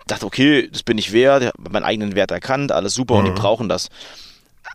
dachte, 0.07 0.25
okay, 0.25 0.69
das 0.71 0.83
bin 0.83 0.97
ich 0.97 1.11
wert, 1.13 1.45
habe 1.45 1.71
meinen 1.71 1.83
eigenen 1.83 2.15
Wert 2.15 2.31
erkannt, 2.31 2.71
alles 2.71 2.93
super 2.93 3.15
mhm. 3.15 3.19
und 3.19 3.25
die 3.25 3.31
mhm. 3.31 3.35
brauchen 3.35 3.69
das. 3.69 3.89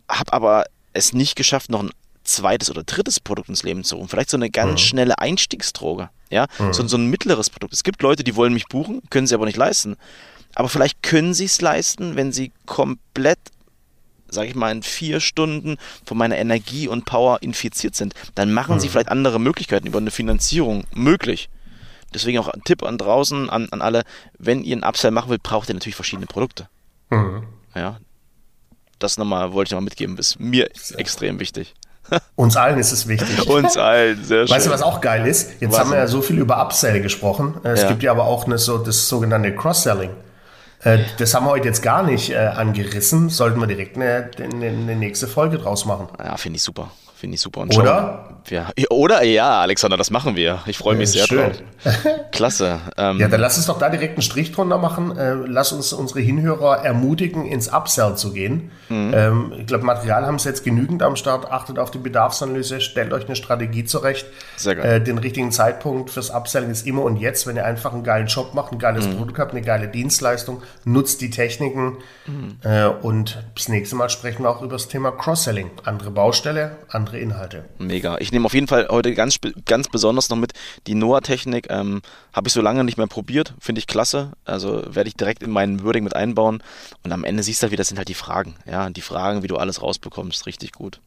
Hab 0.08 0.32
aber 0.32 0.64
es 0.92 1.12
nicht 1.12 1.36
geschafft, 1.36 1.70
noch 1.70 1.82
ein 1.82 1.90
zweites 2.24 2.70
oder 2.70 2.84
drittes 2.84 3.20
Produkt 3.20 3.48
ins 3.48 3.62
Leben 3.62 3.84
zu 3.84 3.96
rufen. 3.96 4.08
Vielleicht 4.08 4.30
so 4.30 4.36
eine 4.36 4.50
ganz 4.50 4.72
mhm. 4.72 4.84
schnelle 4.84 5.18
Einstiegsdroge. 5.18 6.10
Ja, 6.30 6.46
mhm. 6.58 6.72
so, 6.72 6.86
so 6.86 6.96
ein 6.96 7.06
mittleres 7.06 7.50
Produkt. 7.50 7.72
Es 7.72 7.82
gibt 7.82 8.02
Leute, 8.02 8.24
die 8.24 8.36
wollen 8.36 8.54
mich 8.54 8.66
buchen, 8.66 9.02
können 9.10 9.26
sie 9.26 9.34
aber 9.34 9.46
nicht 9.46 9.56
leisten. 9.56 9.96
Aber 10.54 10.68
vielleicht 10.68 11.02
können 11.02 11.34
sie 11.34 11.46
es 11.46 11.60
leisten, 11.60 12.16
wenn 12.16 12.32
sie 12.32 12.52
komplett 12.66 13.38
sage 14.32 14.48
ich 14.48 14.54
mal, 14.54 14.72
in 14.72 14.82
vier 14.82 15.20
Stunden 15.20 15.76
von 16.06 16.16
meiner 16.16 16.38
Energie 16.38 16.88
und 16.88 17.04
Power 17.04 17.42
infiziert 17.42 17.94
sind, 17.94 18.14
dann 18.34 18.52
machen 18.52 18.76
Mhm. 18.76 18.80
sie 18.80 18.88
vielleicht 18.88 19.10
andere 19.10 19.38
Möglichkeiten 19.38 19.86
über 19.86 19.98
eine 19.98 20.10
Finanzierung 20.10 20.84
möglich. 20.94 21.48
Deswegen 22.14 22.38
auch 22.38 22.48
ein 22.48 22.62
Tipp 22.64 22.82
an 22.82 22.98
draußen, 22.98 23.48
an, 23.50 23.68
an 23.70 23.82
alle, 23.82 24.02
wenn 24.38 24.62
ihr 24.62 24.74
einen 24.76 24.84
Upsell 24.84 25.10
machen 25.10 25.28
wollt, 25.30 25.42
braucht 25.42 25.68
ihr 25.68 25.74
natürlich 25.74 25.96
verschiedene 25.96 26.26
Produkte. 26.26 26.68
Mhm. 27.10 27.44
Ja. 27.74 27.98
Das 28.98 29.18
nochmal 29.18 29.52
wollte 29.52 29.68
ich 29.68 29.72
nochmal 29.72 29.84
mitgeben, 29.84 30.16
ist 30.18 30.38
mir 30.38 30.68
extrem 30.96 31.40
wichtig. 31.40 31.74
Uns 32.36 32.56
allen 32.56 32.78
ist 32.78 32.92
es 32.92 33.06
wichtig. 33.08 33.46
Uns 33.48 33.76
allen, 33.76 34.22
sehr 34.24 34.46
schön. 34.46 34.54
Weißt 34.56 34.66
du, 34.66 34.70
was 34.70 34.82
auch 34.82 35.00
geil 35.00 35.26
ist? 35.26 35.60
Jetzt 35.60 35.72
Was 35.72 35.78
haben 35.80 35.90
wir 35.90 35.98
ja 35.98 36.06
so 36.06 36.20
viel 36.22 36.38
über 36.38 36.60
Upsell 36.62 37.00
gesprochen. 37.00 37.54
Äh, 37.64 37.70
Es 37.70 37.82
Ja. 37.82 37.88
gibt 37.88 38.02
ja 38.02 38.10
aber 38.10 38.24
auch 38.24 38.44
eine, 38.46 38.58
so, 38.58 38.78
das 38.78 39.08
sogenannte 39.08 39.54
Cross-Selling. 39.54 40.10
Äh, 40.84 40.98
Das 41.18 41.32
haben 41.34 41.46
wir 41.46 41.50
heute 41.50 41.68
jetzt 41.68 41.80
gar 41.82 42.02
nicht 42.02 42.30
äh, 42.30 42.36
angerissen. 42.36 43.28
Sollten 43.28 43.60
wir 43.60 43.66
direkt 43.68 43.96
eine, 43.96 44.30
eine, 44.36 44.66
eine 44.66 44.96
nächste 44.96 45.28
Folge 45.28 45.58
draus 45.58 45.84
machen. 45.84 46.08
Ja, 46.18 46.36
finde 46.36 46.56
ich 46.56 46.62
super. 46.62 46.90
Finde 47.22 47.36
ich 47.36 47.40
super. 47.40 47.60
Und 47.60 47.72
Oder? 47.78 48.24
schauen- 48.48 48.50
Ja, 48.50 48.66
oder 48.90 49.22
ja, 49.22 49.60
Alexander, 49.60 49.96
das 49.96 50.10
machen 50.10 50.34
wir. 50.34 50.58
Ich 50.66 50.76
freue 50.76 50.96
mich 50.96 51.12
sehr 51.12 51.24
schön. 51.24 51.52
drauf. 51.84 51.96
Klasse. 52.32 52.80
Ähm, 52.96 53.20
Ja, 53.20 53.28
dann 53.28 53.40
lass 53.40 53.56
uns 53.56 53.66
doch 53.66 53.78
da 53.78 53.88
direkt 53.90 54.14
einen 54.14 54.22
Strich 54.22 54.50
drunter 54.50 54.78
machen. 54.78 55.16
Äh, 55.16 55.34
lass 55.34 55.70
uns 55.70 55.92
unsere 55.92 56.18
Hinhörer 56.18 56.78
ermutigen, 56.84 57.46
ins 57.46 57.68
Upsell 57.72 58.16
zu 58.16 58.32
gehen. 58.32 58.72
Mhm. 58.88 59.12
Ähm, 59.14 59.52
ich 59.60 59.66
glaube, 59.68 59.84
Material 59.84 60.26
haben 60.26 60.40
sie 60.40 60.48
jetzt 60.48 60.64
genügend 60.64 61.04
am 61.04 61.14
Start. 61.14 61.52
Achtet 61.52 61.78
auf 61.78 61.92
die 61.92 61.98
Bedarfsanalyse, 61.98 62.80
stellt 62.80 63.12
euch 63.12 63.26
eine 63.26 63.36
Strategie 63.36 63.84
zurecht. 63.84 64.26
Sehr 64.56 64.74
geil. 64.74 64.94
Äh, 64.96 65.00
den 65.00 65.18
richtigen 65.18 65.52
Zeitpunkt 65.52 66.10
fürs 66.10 66.30
Upselling 66.34 66.70
ist 66.70 66.84
immer 66.84 67.02
und 67.02 67.18
jetzt, 67.18 67.46
wenn 67.46 67.54
ihr 67.54 67.64
einfach 67.64 67.92
einen 67.92 68.02
geilen 68.02 68.26
Job 68.26 68.54
macht, 68.54 68.72
ein 68.72 68.80
geiles 68.80 69.06
Mhm. 69.06 69.18
Produkt 69.18 69.38
habt, 69.38 69.52
eine 69.52 69.62
geile 69.62 69.86
Dienstleistung, 69.86 70.62
nutzt 70.84 71.20
die 71.20 71.30
Techniken. 71.30 71.98
Mhm. 72.26 72.56
Äh, 72.64 72.86
und 72.86 73.44
das 73.54 73.68
nächste 73.68 73.94
Mal 73.94 74.10
sprechen 74.10 74.42
wir 74.42 74.50
auch 74.50 74.62
über 74.62 74.72
das 74.72 74.88
Thema 74.88 75.12
Cross-Selling. 75.12 75.70
Andere 75.84 76.10
Baustelle, 76.10 76.72
andere 76.88 77.11
Inhalte. 77.18 77.64
Mega. 77.78 78.18
Ich 78.18 78.32
nehme 78.32 78.46
auf 78.46 78.54
jeden 78.54 78.68
Fall 78.68 78.88
heute 78.88 79.14
ganz, 79.14 79.36
ganz 79.64 79.88
besonders 79.88 80.28
noch 80.28 80.36
mit 80.36 80.52
die 80.86 80.94
Noah-Technik. 80.94 81.66
Ähm, 81.70 82.02
Habe 82.32 82.48
ich 82.48 82.52
so 82.52 82.60
lange 82.60 82.84
nicht 82.84 82.98
mehr 82.98 83.06
probiert. 83.06 83.54
Finde 83.60 83.78
ich 83.78 83.86
klasse. 83.86 84.32
Also 84.44 84.82
werde 84.86 85.08
ich 85.08 85.16
direkt 85.16 85.42
in 85.42 85.50
meinen 85.50 85.84
Wording 85.84 86.04
mit 86.04 86.16
einbauen. 86.16 86.62
Und 87.04 87.12
am 87.12 87.24
Ende 87.24 87.42
siehst 87.42 87.62
du 87.62 87.64
halt, 87.64 87.72
wie 87.72 87.76
das 87.76 87.88
sind 87.88 87.98
halt 87.98 88.08
die 88.08 88.14
Fragen. 88.14 88.54
Ja, 88.66 88.88
die 88.90 89.00
Fragen, 89.00 89.42
wie 89.42 89.48
du 89.48 89.56
alles 89.56 89.82
rausbekommst. 89.82 90.46
Richtig 90.46 90.72
gut. 90.72 91.00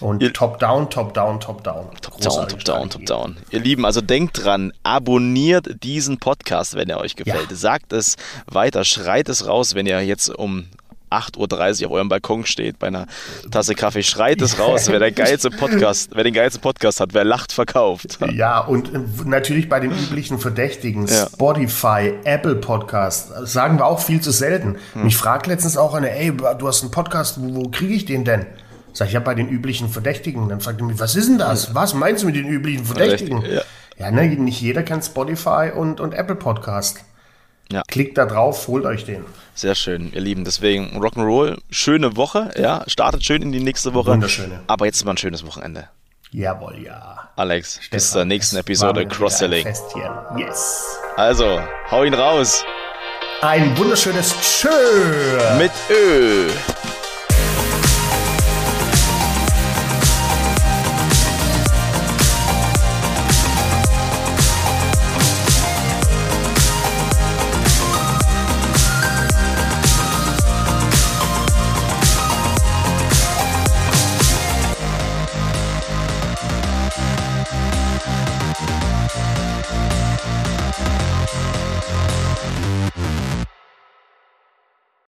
Und 0.00 0.20
Top-Down, 0.34 0.90
Top-Down, 0.90 1.38
Top-Down. 1.38 1.90
Top 2.00 2.18
down, 2.20 2.48
top 2.48 2.64
down, 2.64 2.90
top 2.90 3.06
down. 3.06 3.36
Ihr 3.50 3.60
Lieben, 3.60 3.84
also 3.84 4.00
denkt 4.00 4.44
dran, 4.44 4.72
abonniert 4.82 5.82
diesen 5.84 6.18
Podcast, 6.18 6.74
wenn 6.74 6.90
er 6.90 6.98
euch 6.98 7.14
gefällt. 7.14 7.50
Ja. 7.50 7.56
Sagt 7.56 7.92
es 7.92 8.16
weiter, 8.46 8.84
schreit 8.84 9.28
es 9.28 9.46
raus, 9.46 9.74
wenn 9.74 9.86
ihr 9.86 10.04
jetzt 10.04 10.28
um 10.30 10.66
8.30 11.18 11.82
Uhr 11.82 11.86
auf 11.88 11.92
eurem 11.94 12.08
Balkon 12.08 12.44
steht 12.46 12.78
bei 12.78 12.88
einer 12.88 13.06
Tasse 13.50 13.74
Kaffee. 13.74 14.02
Schreit 14.02 14.40
es 14.42 14.58
raus, 14.58 14.88
wer 14.88 14.98
der 14.98 15.12
geilste 15.12 15.50
Podcast, 15.50 16.10
wer 16.14 16.24
den 16.24 16.34
geilsten 16.34 16.60
Podcast 16.60 17.00
hat, 17.00 17.14
wer 17.14 17.24
lacht, 17.24 17.52
verkauft. 17.52 18.18
Ja, 18.32 18.60
und 18.60 18.92
äh, 18.94 18.98
natürlich 19.24 19.68
bei 19.68 19.80
den 19.80 19.90
üblichen 19.92 20.38
Verdächtigen, 20.38 21.06
Ja. 21.06 21.26
Spotify, 21.26 22.14
Apple 22.24 22.56
Podcast, 22.56 23.32
sagen 23.46 23.78
wir 23.78 23.86
auch 23.86 24.00
viel 24.00 24.20
zu 24.20 24.30
selten. 24.30 24.76
Hm. 24.94 25.04
Mich 25.04 25.16
fragt 25.16 25.46
letztens 25.46 25.76
auch 25.76 25.94
eine, 25.94 26.10
ey, 26.10 26.32
du 26.36 26.66
hast 26.68 26.82
einen 26.82 26.90
Podcast, 26.90 27.40
wo, 27.40 27.54
wo 27.54 27.68
kriege 27.70 27.94
ich 27.94 28.04
den 28.04 28.24
denn? 28.24 28.46
Sag 28.92 29.08
ich, 29.08 29.14
ja, 29.14 29.20
bei 29.20 29.34
den 29.34 29.48
üblichen 29.48 29.88
Verdächtigen. 29.88 30.48
Dann 30.48 30.60
fragt 30.60 30.80
er 30.80 30.86
mich, 30.86 31.00
was 31.00 31.16
ist 31.16 31.28
denn 31.28 31.38
das? 31.38 31.74
Was 31.74 31.94
meinst 31.94 32.22
du 32.22 32.26
mit 32.26 32.36
den 32.36 32.46
üblichen 32.46 32.84
Verdächtigen? 32.84 33.40
Verdächtige, 33.42 33.64
Ja, 33.98 34.10
ne, 34.10 34.26
nicht 34.28 34.60
jeder 34.60 34.82
kennt 34.84 35.04
Spotify 35.04 35.70
und, 35.74 36.00
und 36.00 36.14
Apple 36.14 36.36
Podcast. 36.36 37.00
Ja. 37.74 37.82
Klickt 37.88 38.16
da 38.16 38.24
drauf, 38.24 38.68
holt 38.68 38.84
euch 38.84 39.04
den. 39.04 39.24
Sehr 39.56 39.74
schön, 39.74 40.12
ihr 40.12 40.20
Lieben. 40.20 40.44
Deswegen 40.44 40.96
Rock'n'Roll, 41.02 41.58
schöne 41.70 42.16
Woche, 42.16 42.52
ja, 42.56 42.84
startet 42.86 43.24
schön 43.24 43.42
in 43.42 43.50
die 43.50 43.58
nächste 43.58 43.94
Woche. 43.94 44.12
Wunderschöne. 44.12 44.60
Aber 44.68 44.86
jetzt 44.86 45.04
mal 45.04 45.10
ein 45.10 45.16
schönes 45.16 45.44
Wochenende. 45.44 45.88
Jawohl, 46.30 46.78
ja. 46.84 47.30
Alex, 47.34 47.78
bis 47.78 47.86
Stefan, 47.86 48.00
zur 48.00 48.24
nächsten 48.26 48.56
Episode 48.58 49.08
Cross-Selling. 49.08 49.66
Yes. 50.38 50.84
Also, 51.16 51.60
hau 51.90 52.04
ihn 52.04 52.14
raus 52.14 52.64
Ein 53.40 53.76
wunderschönes 53.76 54.32
Tschö. 54.40 54.68
mit 55.58 55.72
Ö. 55.90 56.48